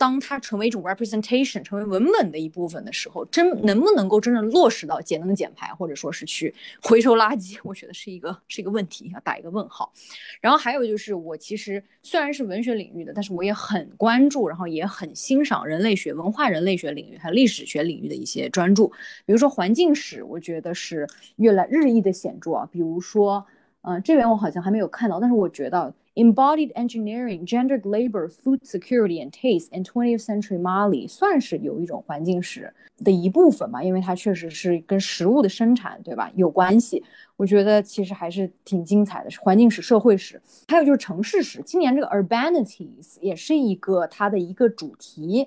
[0.00, 9.92] 当它成为一种 representation，成为文本的一部分的时候，真能不能够真正落实到节能减排，或者说是去 回收垃圾，我觉得是一个是一个问题，要打一个问号。
[10.40, 18.88] 然后还有就是，我其实虽然是文学领域的，但是我也很关注，然后也很欣赏人类学、文化人类学领域还有历史学领域的一些专注。
[19.26, 22.66] 比如说环境史，我觉得是越来日益的显著啊。
[22.72, 23.44] 比如说，
[23.82, 25.92] 嗯，这边我好像还没有看到，但是我觉得。
[26.17, 37.03] Embodied engineering, gendered labor, food security and taste in 20th century Mali 算是有一种环境史的一部分吧，因为它确实是跟食物的生产，对吧，有关系。
[37.35, 41.61] 我觉得其实还是挺精彩的，是环境史、社会史，还有就是城市史。
[41.65, 45.45] 今年这个 urbanities 也是一个它的一个主题，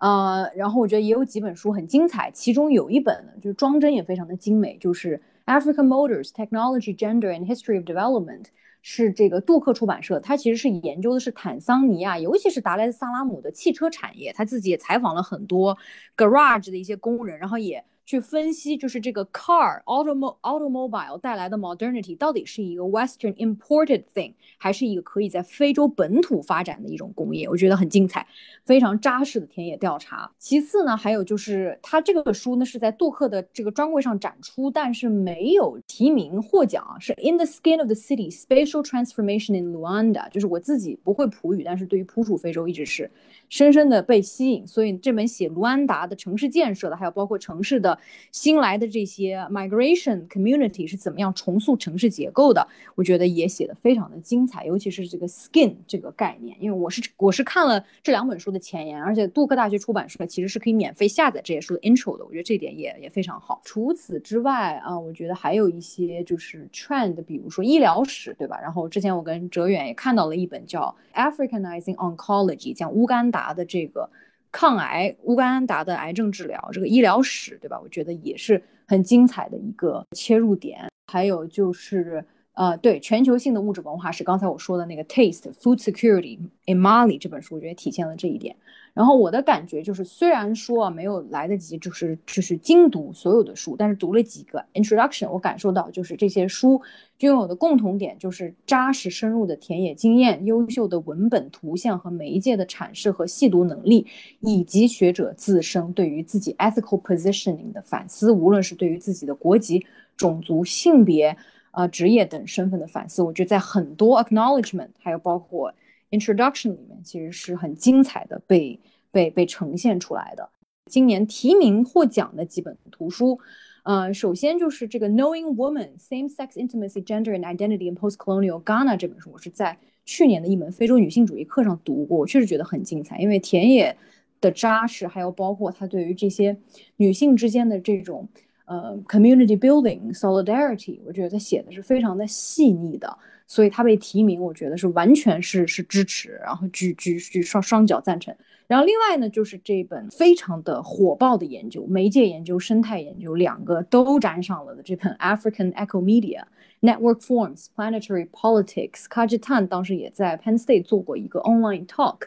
[0.00, 8.46] 呃，然后我觉得也有几本书很精彩，其中有一本呢，就是装帧也非常的精美，就是 African Motors, Technology, Gender and History of Development。
[8.85, 14.31] 是这个杜克出版社，他其实是研究的是坦桑尼亚，尤其是达莱萨拉姆的汽车产业。
[14.33, 15.75] 他自己也采访了很多
[16.17, 27.47] garage 的一些工人，然后也去分析，就是这个 car automo automobile 带来的 modernity 到底是一个 Western imported thing，还是一个可以在非洲本土发展的一种工业？
[27.47, 28.27] 我觉得很精彩，
[28.65, 30.29] 非常扎实的田野调查。
[30.37, 40.29] 其次呢，还有就是它这个书呢是在杜克的这个专柜上展出，但是没有提名获奖，是 In the Skin of the City: Spatial Transformation in Luanda。
[40.29, 43.09] 就是我自己不会普语，但是对于普属非洲一直是
[43.47, 47.92] 深深的被吸引，所以这本写卢安达的城市建设的，还有包括城市的。
[48.31, 52.67] 新来的这些 migration community 是怎么样重塑城市结构的？
[52.95, 63.61] 我觉得也写的非常的精彩，尤其是这个 skin 这个概念，因为我是我是看了这两本书的前言，而且杜克大学出版社其实是可以免费下载这些书的 intro 的，我觉得这点也也非常好。
[63.63, 68.59] 除此之外啊，我觉得还有一些就是 trend，比如说医疗史，对吧？
[68.61, 74.09] 然后之前我跟哲远也看到了一本叫 Africanizing Oncology，讲乌干达的这个。
[74.53, 77.77] 抗癌，乌干达的癌症治疗，这个医疗史，对吧？
[77.83, 80.87] 我觉得也是很精彩的一个切入点。
[81.11, 88.55] 还有就是，呃，对全球性的物质文化是，刚才我说的那个《Taste Food Security in Mali》这本书，我觉得体现了这一点。
[88.93, 96.79] 然后我的感觉就是，虽然说啊没有来得及就是就是精读所有的书，但是读了几个 introduction，我感受到就是这些书
[97.17, 104.05] 拥有的共同点就是扎实深入的田野经验、优秀的文本、图像和媒介的阐释和细读能力，
[104.41, 109.83] 以及学者自身对于自己 ethical positioning 的反思，无论是对于自己的国籍、
[110.15, 111.35] 种族、性别、
[111.71, 115.73] 呃职业等身份的反思，我觉得在很多 acknowledgement，还有包括。
[116.13, 118.79] Introduction 里面其实是很精彩的，被
[119.11, 120.47] 被被呈现出来的。
[120.85, 123.39] 今年提名获奖的几本图书，
[123.83, 133.97] 呃，首先就是这个《Knowing Woman: Same-Sex Intimacy, Gender and Identity in Post-Colonial Ghana》这本书，我是在去年的一门非洲女性主义课上读过，我确实觉得很精彩，因为田野
[134.39, 136.55] 的扎实，还有包括它对于这些
[136.97, 138.27] 女性之间的这种
[138.65, 143.17] 呃 community building solidarity，我觉得他写的是非常的细腻的。
[143.45, 148.33] 所以他被提名，我觉得是完全是是支持，然后举举举双双脚赞成。
[148.67, 156.43] 然后另外呢，就是这本非常的火爆的研究，媒介研究、生态研究两个都沾上了的这本《African Eco Media
[156.81, 159.03] Network Forms Planetary Politics》。
[159.09, 162.19] 卡吉坦当时也在 Penn State 做过一个 online talk。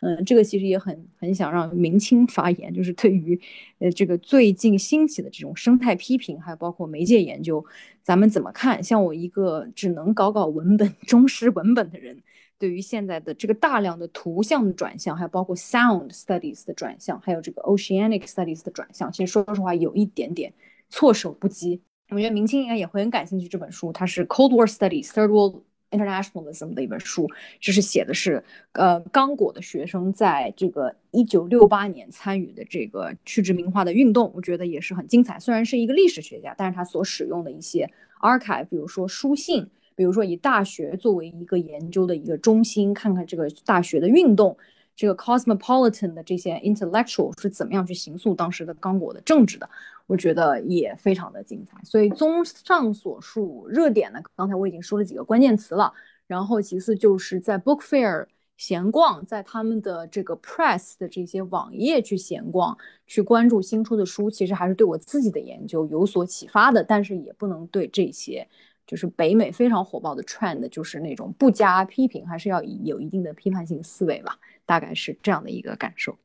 [0.00, 3.40] 嗯，这个其实也很很想让明清发言，就是对于，
[3.78, 7.64] 呃，这个最近兴起的这种生态批评，还有包括媒介研究，
[8.02, 8.82] 咱们怎么看？
[8.82, 12.16] 像我一个只能搞搞文本、 忠实文本的人，
[12.58, 20.52] 对于现在的这个大量的图像的转向，还有包括 sound studies 的转向，还有这个 oceanic studies 的转向，其实说实话有一点点
[20.88, 21.80] 措手不及。
[22.10, 25.62] 我觉得明清应该也会很感兴趣这本书，它是 Cold War Studies Third World。
[25.90, 27.26] Internationalism 的一本书，
[27.60, 35.38] 就是写的是，呃，刚果的学生在这个一九六八年参与的这个去殖民化的运动，我觉得也是很精彩。
[35.40, 44.56] 虽然是一个历史学家，但是他所使用的一些 archive，比如说书信，比如说以大学作为一个研究的一个中心，看看这个大学的运动。
[44.98, 49.70] 这个 cosmopolitan 的这些 intellectual 是怎么样去形塑当时的刚果的政治的？
[50.08, 51.78] 我觉得也非常的精彩。
[51.84, 55.92] 所以综上所述，热点呢，刚才我已经说了几个关键词了。
[56.26, 66.82] 然后其次就是在 book fair 闲逛，在他们的这个 press 的这些网页去闲逛，去关注新出的书，其实还是对我自己的研究有所启发的。
[66.82, 68.48] 但是也不能对这些
[68.88, 74.38] 就是北美非常火爆的 trend，就是那种不加批评，还是要有一定的批判性思维吧。
[74.64, 76.16] 大概是这样的一个感受。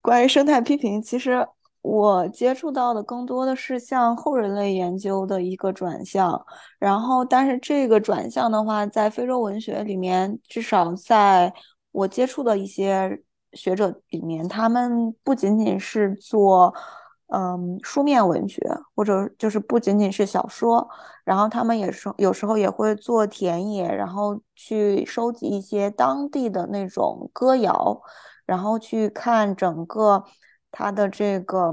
[0.00, 1.44] 关于生态批评，其实
[1.82, 6.46] 我接触到的更多的是向后人类研究的一个转向。
[6.78, 11.52] 然后，但是这个转向的话，在非洲文学里面，至少在
[11.90, 13.20] 我接触的一些
[13.54, 16.72] 学者里面，他们不仅仅是做。
[17.28, 18.60] 嗯，书面文学
[18.94, 20.88] 或者就是不仅仅是小说，
[21.24, 28.00] 然后他们也是有时候也会做田野，然后去收集一些当地的那种歌谣，
[28.46, 30.24] 然后去看整个
[30.70, 31.70] 它的这个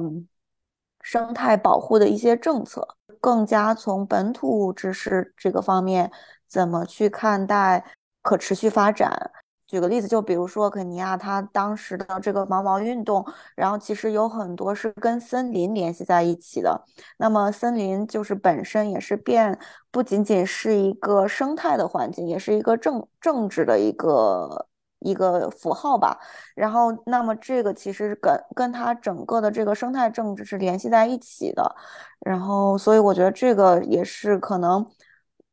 [1.01, 2.85] 生态保护的一些政策，
[3.21, 6.11] 更加从本土知识这个方面
[6.47, 7.85] 怎么去看待
[8.21, 9.31] 可持续发展。
[9.75, 16.81] 举个例子，就比如说肯尼亚，它当时的这个毛毛运动，然后其实有很多是跟森林联系在一起的。
[17.17, 19.59] 那么森林就是本身也是变，
[19.91, 24.65] 不仅仅是一个生态的环境，也是一个政政治的一个
[24.99, 26.17] 一个符号吧。
[26.55, 31.75] 然后，那么这个其实跟跟它整个的这个生态政治是联系在一起的。
[32.21, 34.87] 然后，所以我觉得这个也是可能。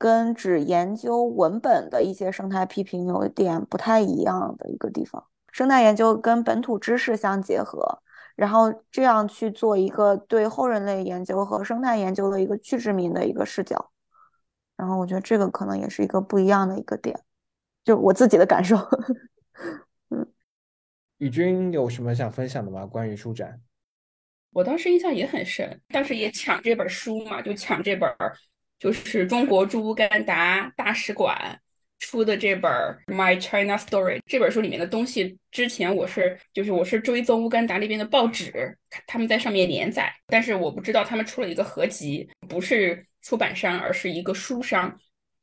[0.02, 8.02] 跟只研究文本的一些生态批评有一点不太一样的一个地方，生态研究跟本土知识相结合，
[8.34, 13.92] 然后这样去做一个对后人类研究和生态研究的一个去殖民的一个视角。
[14.76, 17.16] 然后我觉得这个可能也是一个不一样的一个点，
[17.84, 18.76] 就我自己的感受。
[20.10, 20.26] 嗯，
[21.18, 22.84] 宇君有什么想分享的吗？
[22.84, 23.60] 关于书展？
[24.50, 28.10] 我当时印象也很深，当时也抢这本书嘛，就抢这本，
[28.82, 31.56] 就是中国驻乌干达大使馆
[32.00, 32.68] 出的这本
[33.06, 35.38] 《My China Story》这本书里面的东西。
[35.52, 38.76] 之前我是就是我是追踪乌干达那边的报纸，
[39.06, 44.92] 他们在上面连载，但是我不知道他们出了一个合集，不是出版商，而是一个书商，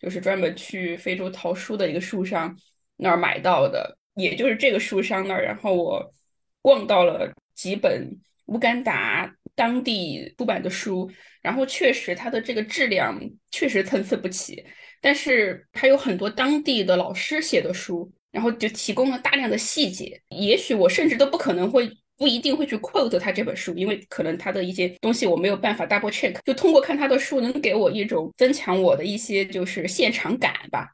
[0.01, 2.53] 就是专门去非洲淘书的一个书商
[2.97, 6.13] 那儿买到的，也就是这个书商那儿，然后我
[6.61, 8.19] 逛到了几本。
[8.47, 13.19] 乌干达当地出版的书，然后确实它的这个质量
[13.51, 14.63] 确实参差不齐，
[15.01, 20.21] 但是它有很多当地的老师写的书，然后就提供了大量的细节。
[20.29, 26.33] 也许我甚至都不可能会不一定会去 quote 他这本书，因为可能他的一些东西我没有办法 double check。
[26.45, 30.87] 就通过看他的书，能给我一种增强我的一些就是现场感吧。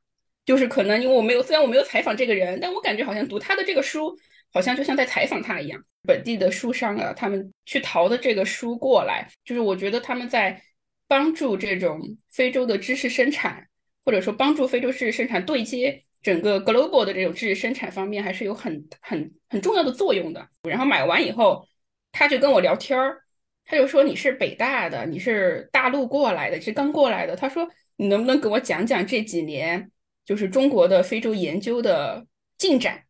[0.43, 4.17] 就是可能因为我没有，虽然我没有采访这个人，但我感觉好像读他的这个书。
[4.55, 10.61] 好像就像在采访他一样，本地的书商啊，他们去淘的这个书过来，就是我觉得他们在
[11.09, 11.99] 帮助这种
[12.31, 13.67] 非洲的知识生产，
[14.05, 20.47] 或者说帮助非洲知识生产对接整个 global 的这种知识生产方面，还是有很很很重要的作用的。
[20.63, 21.67] 然后买完以后，
[22.13, 23.23] 他就跟我聊天儿，
[23.65, 27.35] 他就说你是北大的，你是大陆过来的，是刚过来的。
[27.35, 29.91] 他说你能不能给我讲讲这几年
[30.23, 32.25] 就是中国的非洲研究的
[32.57, 33.04] 进展？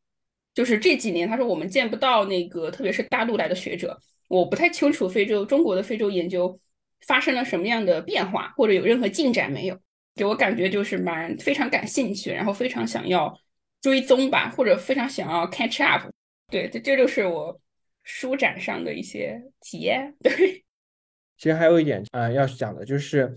[0.56, 4.00] 就是这几年，他说我们见不到那个，特别是大陆来的学者，
[4.30, 6.58] 我不太清楚非洲中国的非洲研究
[7.06, 9.78] 发生了什么样的变化，或者有任何进展没有？
[10.16, 13.38] 给我感觉就是蛮非常感兴趣，然后非常想要
[13.82, 16.10] 追踪吧，或者非常想要 catch up。
[16.50, 17.60] 对，这这就是我
[18.04, 20.16] 书展上的一些体验。
[20.24, 20.64] 对，
[21.38, 23.36] 其实还有一点，呃，要讲的就是。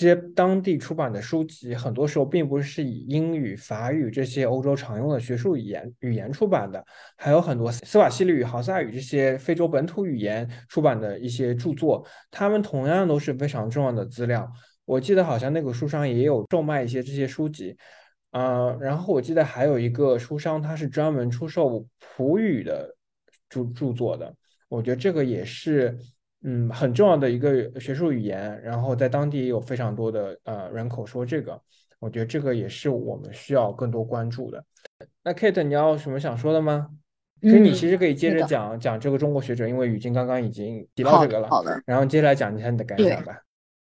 [0.00, 6.84] 些当地出版的书籍，很多时候并不是以英语、法语这些欧洲常用的学术语言语言出版的，
[7.16, 14.50] 还有很多斯瓦希里语、豪萨语这些非洲本土语言出版的一些著作，他们同样都是非常重要的资料。
[14.84, 17.76] 我记得好像那个书商也有售卖一些这些书籍，
[18.32, 22.96] 呃，然后我记得还有一个书商，他是专门出售葡语的
[23.48, 24.34] 著著作的，
[24.68, 25.98] 我觉得这个也是。
[26.42, 31.60] 嗯，很重要的一个学术语言，然后在当地也有非常多的呃人口说这个，
[31.98, 34.64] 我觉得这个也是我们需要更多关注的。
[35.22, 36.88] 那 Kate，你要什么想说的吗？
[37.42, 41.48] 所以你其实可以接着讲讲这个中国学者，因为语境刚刚已经提到这个了。
[41.50, 41.82] 好的。
[41.84, 43.38] 然后接下来讲一下你的感想吧。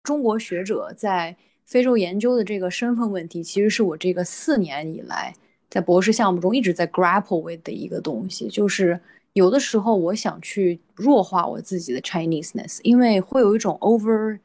[0.03, 1.35] 中国学者在
[1.65, 5.35] 非洲研究的这个身份问题，其实是我这个四年以来
[5.71, 9.01] 在博士项目中一直在 grapple with 的一个东西，就是。
[9.33, 14.39] 有的时候，我想去弱化我自己的 Chineseness，因为会有一种 over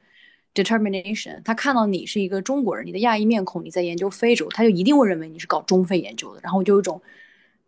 [0.54, 1.42] determination。
[1.44, 6.42] 他看到你是一个中国人，你的亚裔面孔，你在研究非洲，他就一定会认为你是搞中非研究的。
[6.42, 7.02] 然后我就有一种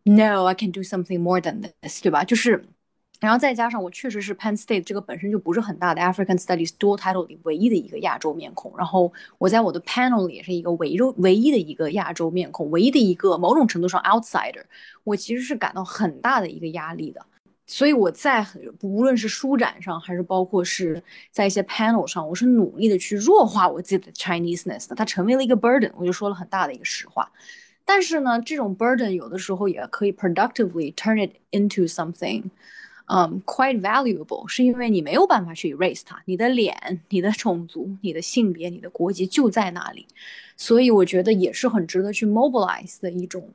[0.04, 2.24] No，I can do something more than this，对吧？
[2.24, 2.64] 就是。
[3.20, 14.64] 然后再加上我确实是 Penn State 这个本身就不是很大的 African Studies dual title 里唯一的一个亚洲面孔，然后我在我的 panel 里也是一个唯洲唯一的一个亚洲面孔，唯一的一个某种程度上 outsider，
[15.04, 17.26] 我其实是感到很大的一个压力的。
[17.68, 18.44] 所以我在
[18.82, 27.32] 无论是书展上还是包括是在一些 panel 上，我是努力的去弱化我自己的 Chineseness 的，它成为了一个 burden，我就说了很大的一个实话。
[27.86, 32.46] 但是呢，这种 burden 有的时候也可以 productively turn it into something。
[33.12, 40.06] 嗯，quite valuable，是因为你没有办法去 erase 它，你的脸、你的种族、你的性别、你的国籍就在那里，
[40.56, 43.52] 所以我觉得也是很值得去 mobilize 的一种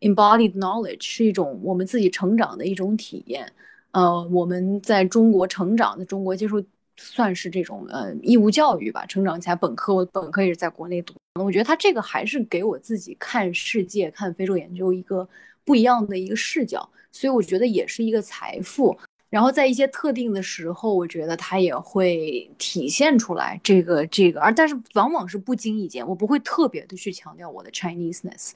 [0.00, 3.50] embodied knowledge，是一种我们自己成长的一种体验。
[3.92, 6.62] 呃，我们在中国成长，在中国接受
[6.98, 15.26] 算是这种呃义务教育吧，成长起来，本科我本科也是在国内读，我觉得他这个还是给我自己看世界、看非洲研究一个
[15.64, 16.86] 不一样的一个视角。
[17.12, 18.96] 所以我觉得也是一个财富，
[19.30, 28.52] 然后在一些特定的时候，我觉得它也会体现出来这个这个，而但是往往是不经意间，我不会特别的去强调我的 Chineseness，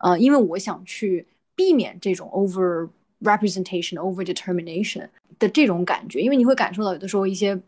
[0.00, 2.88] 呃，因为我想去避免这种 over
[3.22, 7.60] representation、over determination 的这种感觉，因为你会感受到有的时候一些。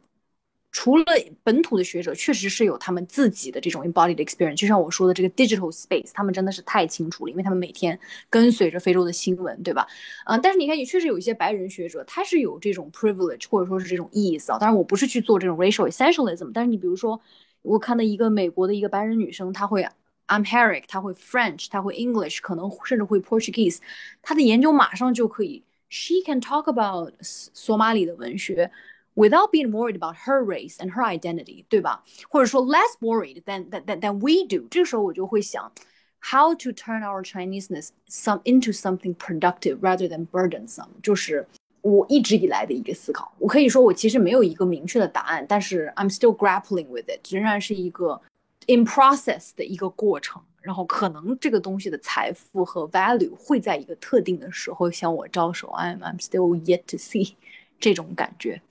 [0.81, 1.05] 除了
[1.43, 7.99] 本土的学者，确实是有他们自己的这种 embodied experience，就像我说的这个 digital space，他们真的是太清楚了，因为他们每天
[8.31, 9.85] 跟随着非洲的新闻，对吧？
[10.27, 14.59] 嗯，但是你看，也确实有一些白人学者，他是有这种 privilege，或者说是这种意思啊。
[14.61, 17.21] 当然，我不是去做这种 racial essentialism，但是你比如说，
[17.63, 19.85] 我看到一个美国的一个白人女生，她会
[20.29, 23.79] Amharic，她会 French，她会 English，可能甚至会 Portuguese，
[24.23, 25.65] 她的研究马上就可以。
[25.89, 28.71] she can talk about 索马里的文学
[29.18, 32.04] without being worried about her race and her identity，对吧？
[32.30, 34.68] 或者说 less worried than than than than we do。
[34.70, 35.72] 这个时候我就会想，
[36.20, 41.48] how to turn our Chineseness some into something productive rather than burdensome，就是
[41.82, 43.34] 我一直以来的一个思考。
[43.40, 48.22] 我可以说我其实没有一个明确的答案，但是 I'm still grappling with it，仍然是一个
[48.68, 50.42] in process 的一个过程。
[50.62, 55.68] 然后可能这个东西的财富和 value 会在一个特定的时候向我招手。
[55.72, 57.34] I'm I'm still yet to see
[57.82, 58.62] 这种感觉。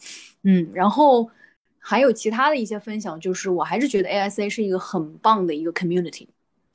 [0.44, 1.30] 嗯，然后
[1.80, 6.28] 还有其他的一些分享，就是我还是觉得 ASA 是一个很棒的一个 community。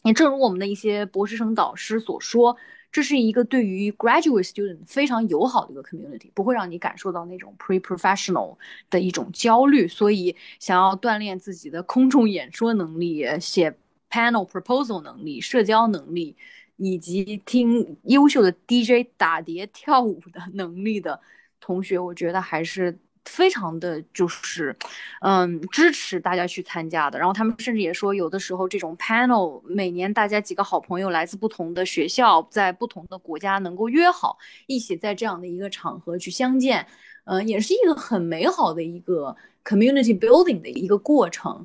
[0.05, 2.57] 也正如我们的一些博士生导师所说，
[2.91, 8.57] 这是一个对于 graduate student 非常友好的一个 community，不会让你感受到那种 pre-professional
[8.91, 9.87] 的一种焦虑。
[9.87, 13.77] 所以，想要锻炼自己的空中演说能力，写。
[14.15, 16.37] Panel proposal 能力、社交能力，
[16.77, 21.19] 以及听优秀的 DJ 打碟跳舞的能力的
[21.59, 24.77] 同学，我觉得还是非常的就是，
[25.21, 27.19] 嗯，支持大家去参加的。
[27.19, 36.87] 然后他们甚至也说，有的时候这种 panel 每年大家几个好朋友来自不同的学校，在不同的国家能够约好一起在这样的一个场合去相见，
[37.25, 41.65] 嗯，也是一个很美好的一个 community building 的一个过程。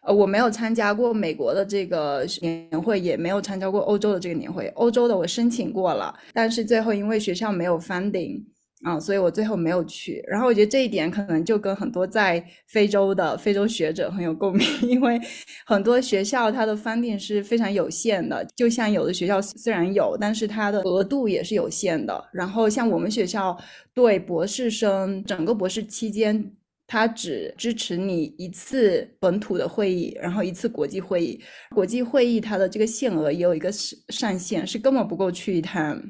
[0.00, 4.68] 呃，我没有参加过美国的这个年会，也没有参加过欧洲的这个年会。
[4.68, 8.42] 欧洲的我申请过了，但是最后因为学校没有 funding
[8.82, 10.22] 啊，所以我最后没有去。
[10.26, 15.20] 然后我觉得这一点可能就跟很多在非洲的非洲学者很有共鸣， 因为
[15.66, 18.46] 很多学校它的 funding 是非常有限的。
[18.56, 22.28] 就像有的学校虽然有，但是它的额度也是有限的。
[22.32, 23.56] 然后像我们学校
[23.92, 26.52] 对博士生整个博士期间。
[26.92, 31.40] 它只支持你一次本土的会议，然后一次国际会议。
[31.72, 36.02] 国际会议它的这个限额也有一个上限，是根本不够去一趟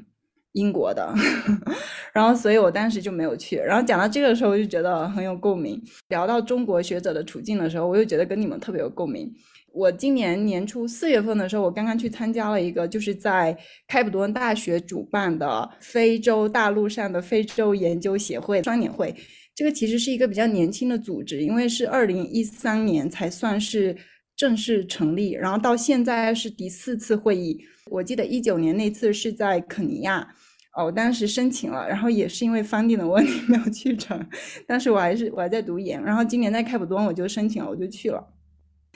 [0.53, 1.13] 英国的。
[2.13, 3.55] 然后，所以我当时就没有去。
[3.55, 5.81] 然后讲到这个时候，我就觉得很有共鸣。
[6.09, 9.31] 聊到中国学者的处境的时候，我又觉得跟你们特别有共鸣。
[9.73, 19.15] 我今年年初四月份的时候，我刚刚去参加了一个，就是在开普敦大学主办的非洲大陆上的非洲研究协会双年会。
[19.55, 23.95] 这个其实是一个比较年轻的组织，因为是二零一三年才算是
[24.35, 27.57] 正式成立，然后到现在是第四次会议。
[27.89, 30.27] 我记得一九年那次是在肯尼亚，
[30.73, 34.19] 哦，我当时申请了，然后也是因为房顶的问题没有去成，
[34.65, 38.25] 当时我还是我还在读研，然后今年在开普敦我就申请了，我就去了。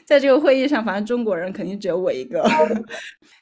[0.06, 2.48] 在这个会议上，反正中国人肯定只有我一个。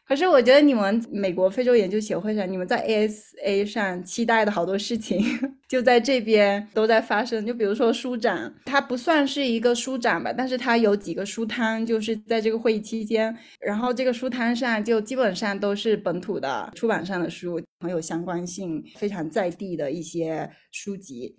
[0.06, 5.24] 可是我觉得你们美国非洲研究协会上，你们在 ASA 上期待的好多事情，
[5.68, 7.46] 就在这边都在发生。
[7.46, 21.38] 就比如说书展，它不算是一个书展吧，但是它有几个书摊，就是在这个会议期间，然后这个书摊上就基本上都是本土的出版上的书，很有相关性、非常在地的一些书籍。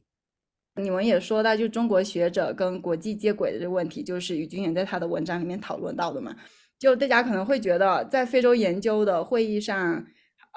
[0.81, 6.35] 你们也说到，就中国学者跟国际接轨的这个问题，就是宇军也在他的文章里面讨论到的嘛。
[6.79, 10.05] 就大家可能会觉得，在非洲研究的会议上，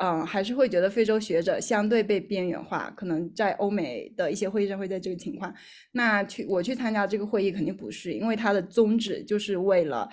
[0.02, 2.94] 嗯，还是会觉得非洲学者相对被边缘化。
[2.96, 5.54] 可能在欧美的一些会议上会在这个情况。
[5.94, 10.08] 那去我去参加这个会议肯定不是，因为它的宗旨就是为了，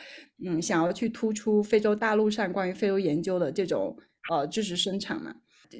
[0.46, 3.96] 嗯，想要去突出非洲大陆上关于非洲研究的这种
[4.30, 5.34] 呃知识生产嘛。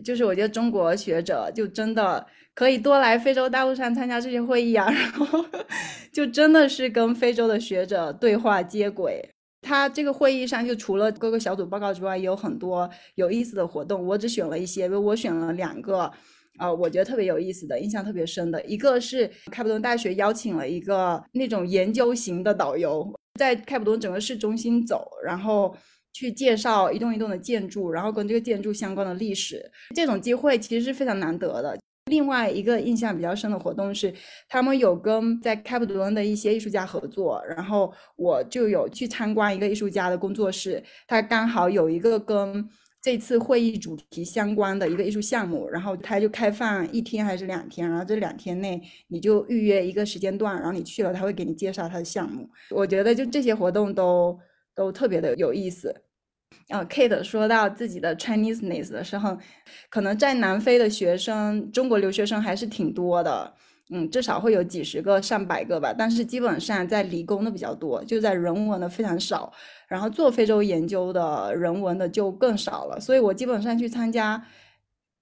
[0.05, 5.45] 就是我觉得中国学者就真的可以多来非洲大陆上参加这些会议啊， 然后
[6.12, 9.31] 就真的是跟非洲的学者对话接轨。
[9.65, 14.07] 他这个会议上就除了各个小组报告之外，也有很多有意思的活动。
[14.07, 16.11] 我只选了一些，我选了两个，
[16.59, 18.62] 呃，我觉得特别有意思的，印象特别深的。
[18.65, 25.75] 一个是开普敦大学邀请了一个那种研究型的导游，在开普敦整个市中心走，然后。
[26.17, 31.77] 去介绍一栋一栋的建筑，然后跟这个建筑相关的历史，这种机会其实是非常难得的。
[32.11, 34.12] 另外一个印象比较深的活动是，
[34.48, 42.68] 他们有跟在开普敦的一些艺术家合作，然后我就有去参观一个艺术家的工作室，他刚好有一个跟
[43.00, 52.48] 这次会议主题相关的一个艺术项目，然后他就开放一天还是两天，然后这两天内你就预约一个时间段，然后你去了，他会给你介绍他的项目。
[52.70, 54.38] 我觉得就这些活动都。
[54.76, 55.94] 都特别的有意思。
[56.68, 59.36] 呃，Kate 说到自己的 Chineseness 的时候，
[59.90, 63.55] 可能在南非的学生，中国留学生还是挺多的，
[63.90, 65.94] 嗯，至少会有几十个、上百个吧。
[65.96, 69.52] 但是基本上在理工的比较多，就在人文的非常少。
[69.86, 72.98] 然后做非洲研究的人文的就更少了。
[72.98, 74.44] 所以我基本上去参加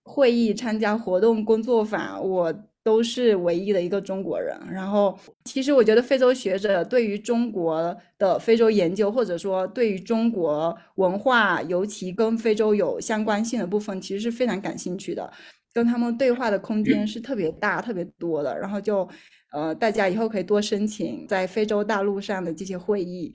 [0.02, 2.54] 会议、参加活动、工作坊，我。
[2.84, 4.56] 都是唯一的一个中国人。
[4.70, 15.32] 然后，其实我觉得非洲学者对于中国的非洲研究，或者说对于中国文化，尤其跟非洲有相关性的部分，其实是非常感兴趣的。
[15.74, 18.58] 跟他们对话的空间是特别大、特别多的。
[18.58, 19.08] 然后就，
[19.52, 23.32] 呃，大家以后可以多申请在非洲大陆上的这些会议，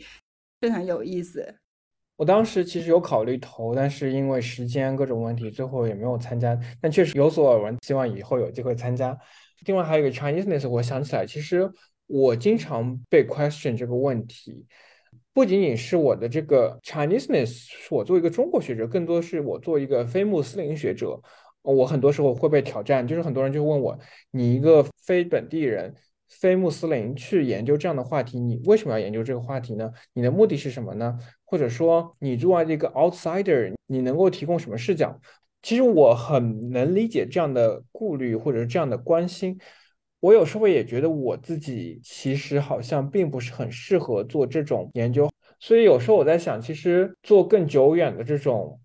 [0.61, 1.55] 非常有意思。
[2.17, 6.59] 我当时其实有考虑投，但是因为时间各种问题，最后也没有参加。
[6.81, 9.15] 但确实有所耳闻，希望以后有机会参加。
[9.67, 11.71] 另外还有一个 Chineseness，我想起来，其实
[12.07, 14.65] 我经常被 question 这个问题，
[15.31, 21.21] 不仅仅是我的这个 Chineseness，我作为一个中国学者，更多是我作为一个非穆斯林学者，
[21.61, 23.97] 我很多时候会被挑战，就是很多人就问我，
[24.31, 25.93] 你一个非本地人。
[26.29, 29.89] 非穆斯林去研究这样的话题，你为什么要研究这个话题呢？
[30.11, 31.17] 你的目的是什么呢？
[31.47, 35.19] 或者说，你作为一个 outsider，你能够提供什么视角？
[35.63, 39.57] 其实我很能理解这样的顾虑或者这样的关心。
[40.19, 48.79] 我有时候也觉得我自己其实好像并不是很适合做这种研究，所以有时候我在想，其实做更久远的这种。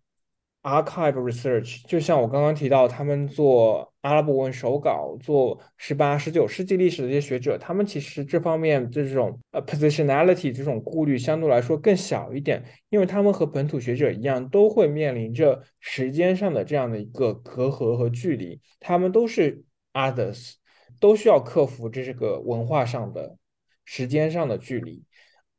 [0.62, 20.52] Archive research 就像我刚刚提到，他们做阿拉伯文手稿、做十八、十九世纪历史的这些学者，他们其实这方面这种呃 positionality 这种顾虑相对来说更小一点，因为他们和本土学者一样，都会面临着时间上的这样的一个隔阂和距离，他们都是 others，
[21.00, 23.36] 都需要克服这是个文化上的、
[23.84, 25.02] 时间上的距离。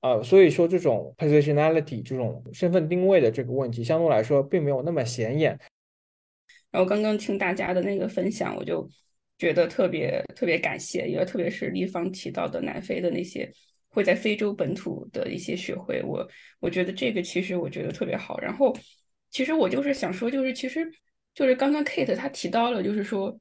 [0.04, 5.58] 呃，所以说这种 positionality 这种身份定位的这个问题，相对来说并没有那么显眼。
[6.72, 8.86] 然后刚刚听大家的那个分享，我就
[9.38, 13.50] 觉得特别特别感谢，因为特别是立方提到的南非的那些
[13.88, 16.28] 会在非洲本土的一些学会，我
[16.60, 18.38] 我觉得这个其实我觉得特别好。
[18.42, 18.76] 然后
[19.30, 20.86] 其实我就是想说，就是其实
[21.34, 23.40] 就是刚刚 Kate 她提到了，就是说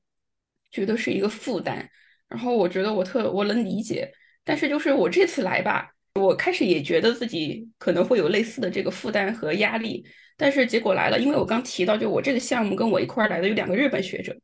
[0.71, 1.91] 觉得是一个负担。
[2.29, 4.13] 然后我觉得我特我能理解，
[4.45, 5.93] 但是就是我这次来吧。
[6.15, 10.05] 我开始也觉得自己可能会有类似的这个负担和压力，
[10.37, 14.37] 但是结果来了，因为我刚提到，就我这个项目跟我一块儿来的有两个日本学者，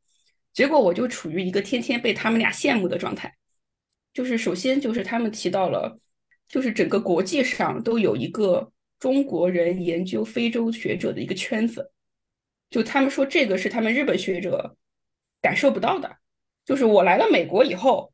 [0.52, 3.36] 结果我就处于一个天天被他们俩羡慕的状态。
[4.12, 6.00] 就是首先就是他们提到了，
[6.48, 11.92] 就是整个国际上都有一个中国人研究非洲学者的一个圈子，
[12.70, 14.76] 就他们说这个是他们日本学者
[15.42, 16.16] 感受不到的。
[16.64, 18.12] 就是我来了美国以后，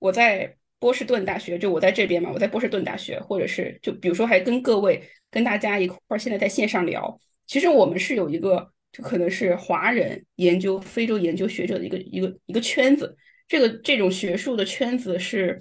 [0.00, 0.56] 我在。
[0.78, 13.16] 波士顿大学，就我在这边嘛，我在波士顿大学，或者是就比如说还跟各位跟大家一块儿现在在线上聊，其实我们是有一个，就可能是华人研究非洲研究学者的一个一个一个圈子，
[13.48, 15.58] 这个这种学术的圈子是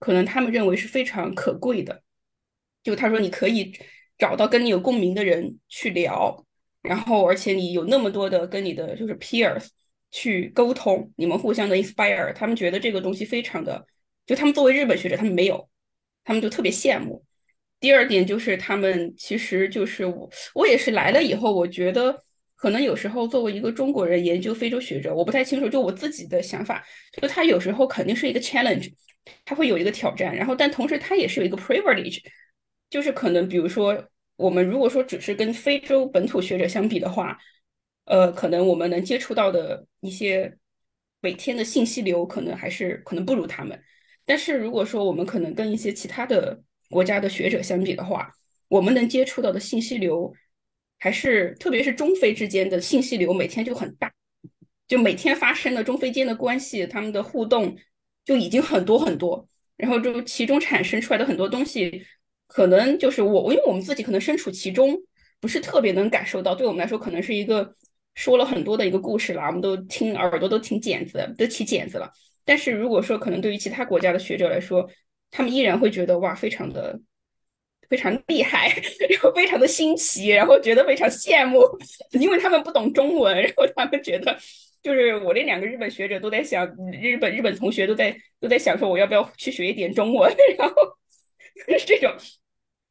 [0.00, 2.02] 可能他们认为是非常可贵的，
[2.82, 3.72] 就他说你可以
[4.18, 6.44] 找到跟你有共鸣的人去聊，
[6.82, 9.68] 然后而且你有那么多的跟你的就是 peers
[10.10, 13.86] 去沟通，你们互相的 inspire，他们觉得这个东西非常的。
[14.28, 15.68] 就他们作为日本学者，他们没有，
[16.22, 17.24] 他们就特别羡慕。
[17.80, 22.22] 第二点就是他们其实就是我，我也是来了以后，我觉得
[22.54, 28.92] 可能有时候作为一个中国人研究非洲学者，我不太清楚，就我自己的想法，就他有时候肯定是一个 challenge，
[29.46, 32.20] 他会有一个挑战，然后但同时他也是有一个 privilege，
[32.90, 37.38] 就是可能比如说我们如果说只是跟非洲本土学者相比的话，
[38.04, 40.58] 呃，可能我们能接触到的一些
[41.20, 43.80] 每天的信息流，可能还是可能不如他们。
[44.28, 46.60] 但是如果说我们可能跟一些其他的
[46.90, 48.30] 国家的学者相比的话，
[48.68, 50.30] 我们能接触到的信息流，
[50.98, 54.12] 还是特别是中非之间的信息流每天就很大，
[54.86, 57.74] 就每天发生的中非间的关系，他们的互动
[58.26, 59.48] 就已经很多很多，
[59.78, 62.04] 然后就其中产生出来的很多东西，
[62.46, 64.94] 可能就是我，因为我们自己可能身处其中，
[65.40, 67.74] 不是特别能感受到，对我们来说可能是一个
[68.14, 72.12] 说了很多的一个故事了，我们都听耳朵都听茧子，都起茧子了。
[72.48, 74.88] 但是如果说可能对于其他国家的学者来说，
[75.30, 76.98] 他们依然会觉得哇，非常的
[77.90, 78.68] 非常厉害，
[79.10, 81.60] 然后非常的新奇，然后觉得非常羡慕，
[82.12, 84.34] 因为他们不懂中文，然后他们觉得
[84.82, 86.66] 就是我那两个日本学者都在想，
[87.02, 90.74] 日本日本同学都在都在想说我要不要去学一点中文， 然后
[91.78, 92.10] 是这种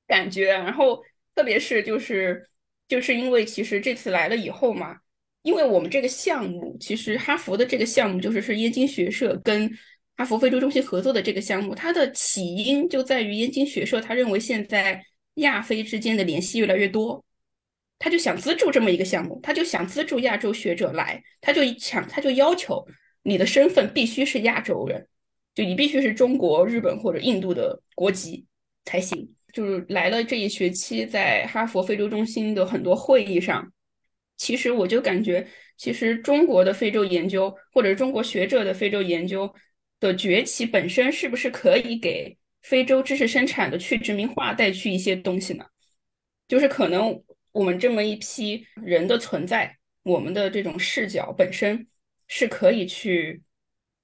[0.06, 1.04] 感觉，然后
[1.34, 2.48] 特别是就是
[2.88, 4.98] 就是因为其实这次来了以后嘛。
[5.48, 9.72] 因为我们这个项目，其实哈佛的这个项目就是是燕京学社跟
[10.18, 15.02] 哈佛非洲中心合作的这个项目，它的起因就在于燕京学社他认为现在
[15.36, 17.24] 亚非之间的联系越来越多，
[17.98, 22.86] 他就想资助这么一个项目，他就想资助亚洲学者来，他就想他就要求
[23.24, 25.08] 你的身份必须是亚洲人，
[25.56, 28.46] 就你必须是中国、日本或者印度的国籍
[28.84, 29.26] 才行。
[29.54, 33.72] 就是来了这一学期，在哈佛非洲中心的很多会议上。
[34.38, 35.46] 其实我就感觉，
[35.78, 39.54] 其实中国的非洲研究，或者中国学者的非洲研究
[40.00, 45.66] 的崛起本身，是不是可以给非洲知识生产的去殖民化带去一些东西呢？
[46.48, 47.22] 就是可能
[47.52, 51.88] 我们这么一批人的存在，我们的这种视角本身，
[52.28, 53.42] 是可以去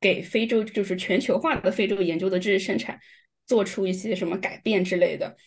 [0.01, 2.99] 给非洲，就是全球化的非洲研究的知识生产
[3.45, 5.37] 做出一些什么改变之类的。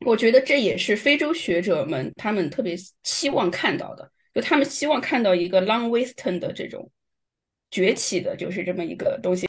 [0.00, 6.90] 我觉得这也是非洲学者们他们特别期望看到的，就他们希望看到一个 Long Western 的这种
[7.70, 9.46] 崛起的，就是这么一个东西。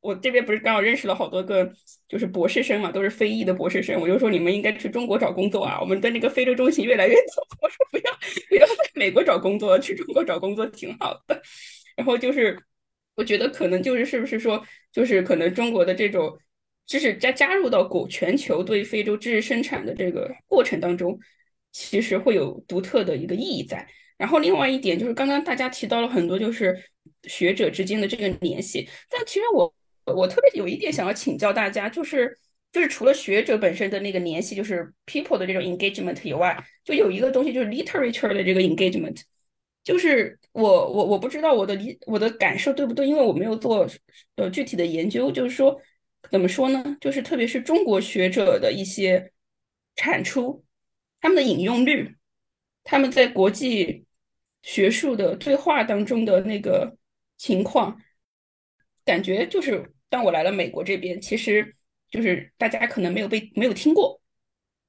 [0.00, 1.72] 我这边不是刚好认识了好多个
[2.08, 7.42] 就是博士生嘛，都是非裔的博士生，我就说你们应该去中国找工作啊，我们的那个非洲中心越来越走。
[7.62, 8.12] 我说不要
[8.50, 11.40] 不要在美国找工作，去中国找工作挺好的。
[11.96, 12.62] 然后就是
[13.14, 14.62] 我觉得可能就是是不是说
[14.92, 16.38] 就是可能中国的这种。
[16.92, 21.18] 知识加加入到国全球对非洲知识生产的这个过程当中，
[21.72, 23.88] 其实会有独特的一个意义在。
[24.18, 26.78] 然后另外一点就是刚刚大家提到了很多就是
[27.22, 29.74] 学者之间的这个联系，但其实我
[30.04, 32.38] 我特别有一点想要请教大家，就是
[32.70, 39.18] 就是除了学者本身的那个联系，就是 people 的这种 engagement 以外，就有一个东西就是 literature 的这个 engagement，
[39.82, 43.88] 就是我我我不知道我的理我的感受对不对，因为我没有做
[44.36, 45.80] 呃具体的研究，就是说。
[46.30, 46.96] 怎么说呢？
[47.00, 49.32] 就是特别是中国学者的一些
[49.96, 50.64] 产出，
[51.20, 52.16] 他们的引用率，
[52.84, 54.06] 他们在国际
[54.62, 56.96] 学术的对话当中的那个
[57.36, 58.00] 情况，
[59.04, 61.76] 感觉就是当我来了美国这边，其实
[62.08, 64.18] 就是大家可能没有被没有听过，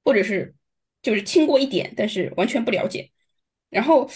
[0.05, 0.55] 或者是
[1.01, 3.11] 就是听过一点，但是完全不了解。
[3.69, 4.09] 然后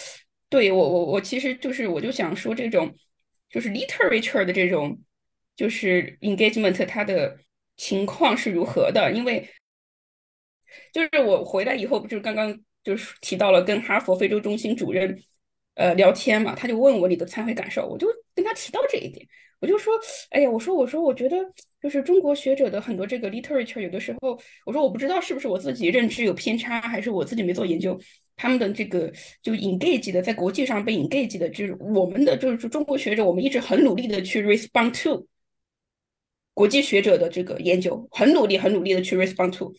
[0.48, 2.96] 对我我我其实就是我就想说这种
[3.50, 4.98] 就是 literature 的这种。
[5.58, 7.36] 就是 engagement 它的
[7.76, 9.10] 情况是如何的？
[9.12, 9.44] 因为
[10.92, 15.20] 就是我回来以后，不就是刚刚就是提到了跟哈佛非洲中心主任
[15.74, 18.06] 呃聊天嘛，他就问我你的参会感受，我就
[18.36, 19.26] 跟他提到这一点，
[19.58, 19.92] 我就说，
[20.30, 21.36] 哎呀，我说我说我觉得
[21.82, 27.98] 就是中国学者的很多这个 literature，有的时候我说我不知道是不是我自己认知有偏差，还是我自己没做研究，
[28.36, 35.26] 他们的这个就 engage 的在国际上被 engage 的，就是我们的就是中国学者，我们一直很努力的去 respond to。
[36.58, 39.72] 国际学者的这个研究很努力，很努力的去 respond to，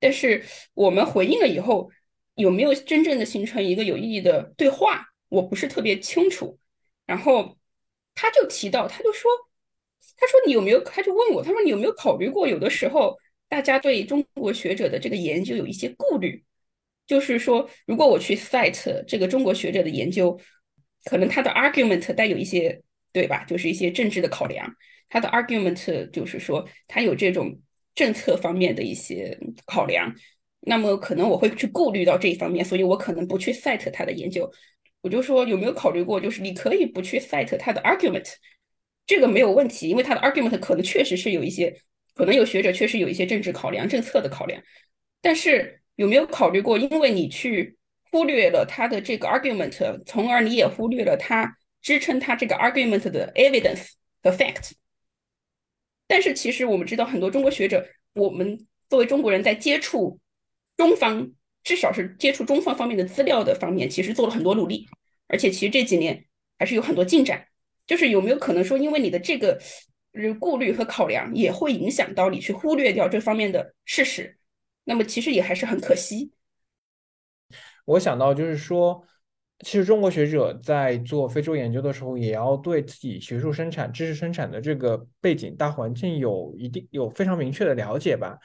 [0.00, 0.42] 但是
[0.74, 1.88] 我们回应了以后，
[2.34, 6.58] 有没有真正的形成一个有意义的对话，我不是特别清楚。
[7.06, 7.56] 然后
[8.16, 9.30] 他就提到，他就说，
[10.16, 10.80] 他说你有没有？
[10.82, 13.16] 他就问我，他说你有没有考虑过，有的时候
[13.48, 16.42] 大家对中国学者的这个研究有一些顾虑，
[17.06, 20.36] 就是说，如果我去 cite 这个中国学者的研究，
[21.04, 22.82] 可能他的 argument 带有一些，
[23.14, 23.44] 对吧？
[23.44, 24.70] 就是一些政治的考量。
[25.08, 27.56] 他的 argument 就是说，他有这种
[27.94, 30.12] 政策方面的一些考量，
[30.60, 34.50] 那么可能我会去顾虑到这一方面，所以我可能不去 cite 他的研究。
[35.00, 38.28] 我就说有没有考虑过，就是你可以不去 cite 他的 argument，
[39.06, 41.72] 这个没有问题，因为他的 argument 可能确实是有一些，
[42.14, 44.60] 可能有学者确实有一些政治考量、政策的考量。
[45.20, 47.76] 但是有没有考虑过，因为你去
[48.10, 53.90] 忽略了他的这个 argument，从而你也忽略了他支撑他这个 argument 的 evidence
[54.22, 54.72] 和 fact。
[56.06, 60.18] 但是其实我们知道，很多中国学者，我们作为中国人在接触
[60.76, 61.30] 中方，
[61.62, 64.88] 至少是接触中方方面的资料的方面，其实做了很多努力，
[65.28, 66.24] 而且其实这几年
[66.58, 67.46] 还是有很多进展。
[67.86, 69.60] 就是有没有可能说，因为你的这个
[70.40, 74.38] 顾虑和考量，也会影响到你去忽略掉这方面的事实？
[74.84, 76.32] 那么其实也还是很可惜。
[77.84, 79.06] 我想到就是说。
[79.64, 88.36] 其实中国学者在做非洲研究的时候，也要对自己学术生产、知识生产的这个背景大环境有一定有非常明确的了解吧。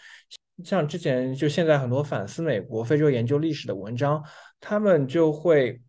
[0.64, 4.24] 像之前就现在很多反思美国非洲研究历史的文章，
[4.62, 5.82] 他们就会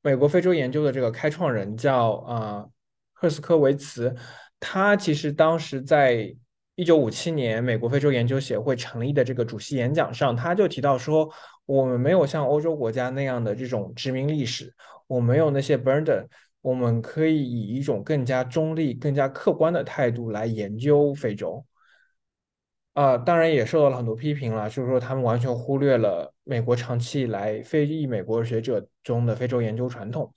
[0.00, 2.66] 美国非洲研究的这个开创人叫啊
[3.12, 4.16] 赫斯科维茨，
[4.58, 6.34] 他其实当时在
[6.76, 11.30] 一九五七年美国非洲研究协会成立的这个主席演讲上，他就提到说。
[11.66, 14.72] 我们没有像欧洲国家那样的这种殖民历史，
[15.08, 16.24] 我没有那些 burden，
[16.60, 21.66] 我们可以以一种更加中立、更加客观的态度来研究非洲。
[22.92, 30.32] 啊，当然也受到了很多批评了，就是说他们完全忽略了美国长期以来非裔美国学者中的非洲研究传统。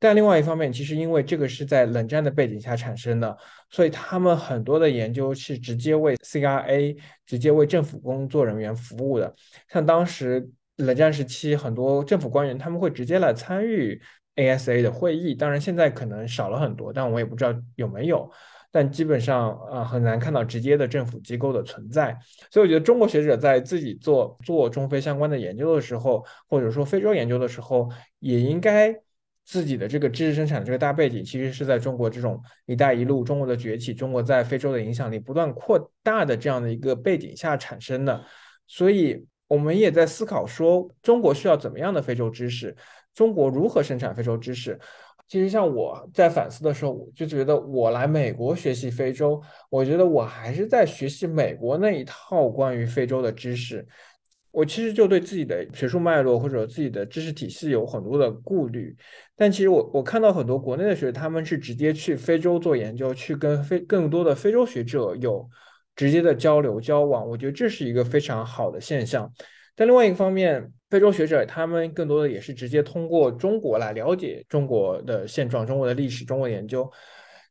[0.00, 3.38] 但另外一方面，其实因为这个是在冷战的背景下产生的，
[3.70, 9.32] 所以他们很多的研究是直接为 CIA、直接为政府工作人员服务的，
[9.68, 10.50] 像当时。
[10.76, 14.00] 冷战时期，很多政府官员他们会直接来参与
[14.36, 18.30] ASA 的会议，当然现在可能少了很多，但我也不知道有没有。
[18.70, 22.18] 但基本上啊，很难看到直接的政府机构的存在。
[22.50, 28.98] 所以我觉得中国学者在自己做做中非相关的研究的时候，或者说非洲研究的时候，也应该
[29.44, 38.24] 自己的这个知识生产这个大背景，其实是在中国这种“一带一路”、中国的崛起、中国在非洲的影响力不断扩大的这样的一个背景下产生的。
[38.66, 39.26] 所以。
[39.52, 42.74] 我们也在思考说，中国需要怎么样的非洲知识？
[43.14, 44.80] 中国如何生产非洲知识？
[45.28, 53.86] 其实像我在反思的时候，我就觉得我来美国学习非洲，我觉得我还是在学习美国那一套关于非洲的知识。
[54.52, 58.96] 我其实就对自己的学术脉络或者自己的知识体系有很多的顾虑。
[59.36, 65.46] 但其实我我看到很多国内的学者，他们是直接去非洲做研究，去跟非更多的非洲学者有
[65.94, 67.28] 直接的交流交往。
[67.28, 69.32] 我觉得这是一个非常好的现象。
[69.74, 76.90] 但另外一个方面，非洲学者他们更多的也是直接通过中国来了解中国的现状、中国的历史、中国研究。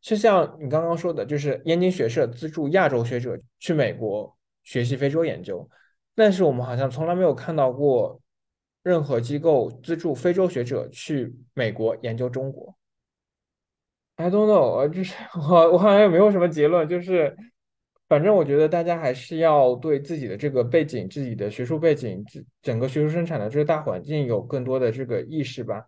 [0.01, 5.67] 就像你刚刚说的，就是燕京学社资助亚洲学者去美国学习非洲研究，
[6.13, 8.21] 但是我们好像从来没有看到过
[8.83, 12.75] 任何机构资助非洲学者去美国研究中国。
[14.17, 15.15] I don't know，就是
[15.49, 17.35] 我我好像也没有什么结论，就是。
[18.11, 22.21] 反正我觉得大家还是要对自己的这个背景、自己的学术背景、
[22.61, 25.85] 整个学术生产的这个大环境有更多的这个意识吧。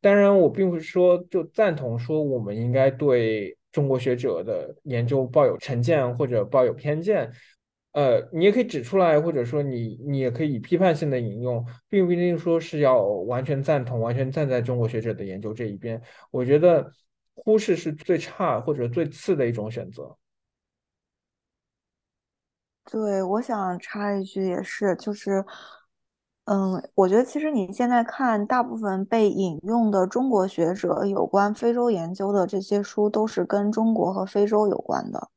[0.00, 7.30] 当然，我并不是说就赞同说我们应该对中国学者的研究抱有成见或者抱有偏见。
[7.92, 16.00] 呃，你也可以指出来，或者说你你也可以批判性的引用，并不一定说是要完全赞同、完全站在中国学者的研究这一边。
[16.30, 16.90] 我觉得
[17.34, 20.16] 忽视是最差或者最次的一种选择。
[22.92, 25.42] 对，我想插一句，也是，就是，
[26.44, 35.30] 嗯，我觉得其实你现在看大部分被引用的中国学者有关非洲研究的这些书，都是跟中国和非洲有关的。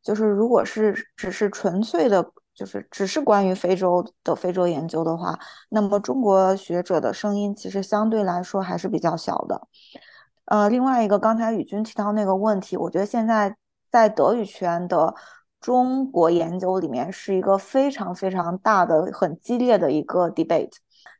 [0.00, 2.24] 就是如果是只是纯粹的，
[2.54, 5.36] 就是只是关于非洲的非洲研究的话，
[5.70, 9.66] 那么中国学者的声音其实相对来说还是比较小的。
[10.44, 13.56] 呃，另外一个，刚才宇军提到那个问题，我觉得现在
[13.90, 15.12] 在德语圈的。
[15.62, 20.74] 中国研究里面是一个非常非常大的、很激烈的一个 debate。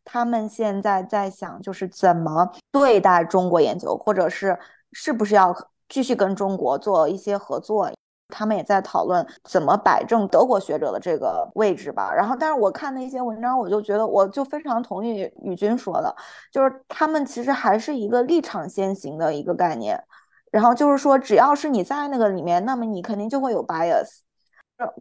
[0.05, 4.59] 他们现在在想，就是怎么对待中国研究，或者是
[4.91, 5.57] 是不是要
[5.89, 7.91] 继续跟中国做一些合作。
[8.35, 12.11] 他们也在讨论怎么摆正德国学者的这个位置吧。
[12.13, 16.17] 然后，但是我看那些文章，我就觉得，我就非常同意宇军说的，
[16.51, 20.03] 就是他们其实还是一个立场先行的一个概念。
[20.51, 24.21] 然后就是说，只要是你在那个里面，那么你肯定就会有 bias。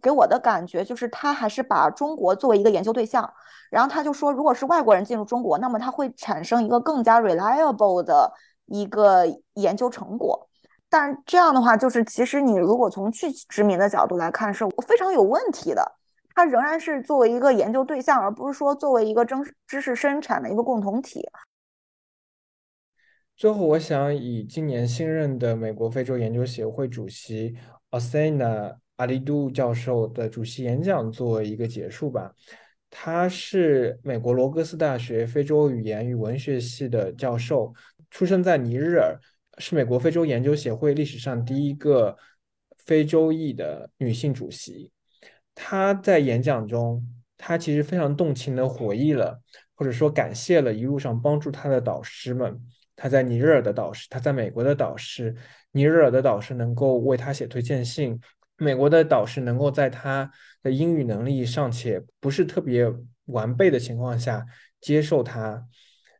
[0.02, 3.32] 给我的感觉就是，他还是把中国作为一个研究对象，
[3.70, 8.32] 然后他就说，如果是外国人进入中国，那么他会产生一个更加 reliable 的
[8.66, 10.48] 一个研究成果。
[10.90, 15.96] 但这样的话，就是其实你如果从去殖民的角度来看，是非常有问题的。
[16.34, 21.28] 它仍然是作为一个研究对象，而不是说作为一个真知识生产的一个共同体。
[23.36, 27.58] 最后，我想以今年新任的美国非洲研究协会主席
[27.92, 28.78] Osana。
[29.02, 32.32] 阿里杜教授的主席演讲作为一个结束吧。
[32.88, 37.74] 他是美国罗格斯大学非洲语言与文学系的教授，
[38.12, 39.18] 出生在尼日尔，
[39.58, 42.16] 是美国非洲研究协会历史上第一个
[42.78, 44.92] 非洲裔的女性主席。
[45.56, 47.04] 他在演讲中，
[47.40, 49.42] 他其实非常动情的回忆了，
[49.74, 52.56] 或者说感谢了一路上帮助他的导师们。
[52.96, 55.36] 他在尼日尔的导师，他在美国的导师，
[55.72, 58.20] 尼日尔的导师能够为他写推荐信。
[58.64, 60.32] 美国的导师能够在他
[60.62, 62.86] 的英语能力尚且不是特别
[63.26, 64.46] 完备的情况下
[64.80, 65.66] 接受他，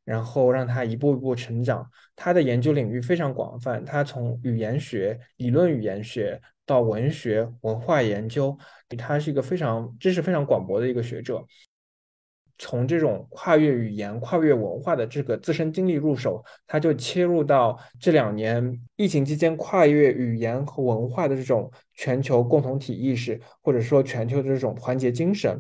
[0.04, 1.88] 然后让他一步一步成长。
[2.16, 8.58] 他的研究领域非常广泛，他从语言学、理论语言学到文学、文化研究，
[8.98, 11.46] 他是一个非常知识非常广博的一个学者。
[12.64, 25.60] 从这种跨越语言、跨越文化的这个自身经历入手，他就切入到这两年疫情期间跨越语言和文化的这种全球共同体意识，或者说全球的这种团结精神。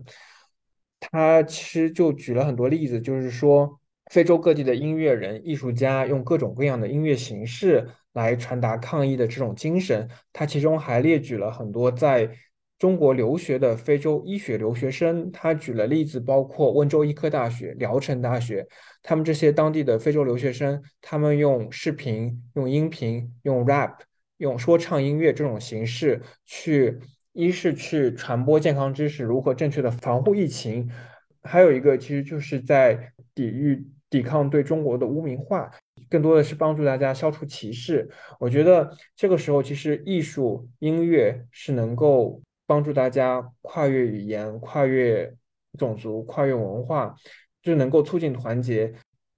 [1.00, 3.80] 他其实就举了很多例子，就是说
[4.12, 10.08] 非洲各地的音乐人、艺术家用各种各样的音乐形式来传达抗议的这种精神。
[10.32, 12.30] 他其中还列举了很多在。
[12.82, 18.68] 中国留学的非洲医学留学生，他举了例子，包括温州医科大学、聊城大学，
[19.04, 24.00] 他们这些当地的非洲留学生，他们用视频、用音频、用 rap、
[24.38, 26.98] 用说唱音乐这种形式去，
[27.34, 30.90] 一是去传播健康知识，如何正确的防护疫情，
[31.44, 35.70] 还有一个其实就是在抵御、抵抗对中国的污名化，
[36.10, 38.10] 更多的是帮助大家消除歧视。
[38.40, 42.42] 我觉得这个时候，其实艺术、音乐是能够。
[42.72, 45.30] 帮助大家跨越语言、跨越
[45.78, 47.14] 种族、跨越文化，
[47.62, 48.94] 就能够促进团结。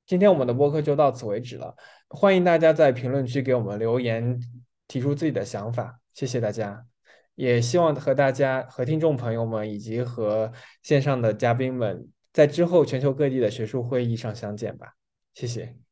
[0.05, 1.75] 今天我们的播客就到此为止了，
[2.09, 4.39] 欢迎大家在评论区给我们留言，
[4.87, 5.99] 提出自己的想法。
[6.13, 6.85] 谢谢大家，
[7.33, 10.51] 也希望和大家、和听众朋友们以及和
[10.83, 14.93] 线上的嘉宾们，在之后全球各地的学术会议上相见吧。
[15.33, 15.82] 谢谢。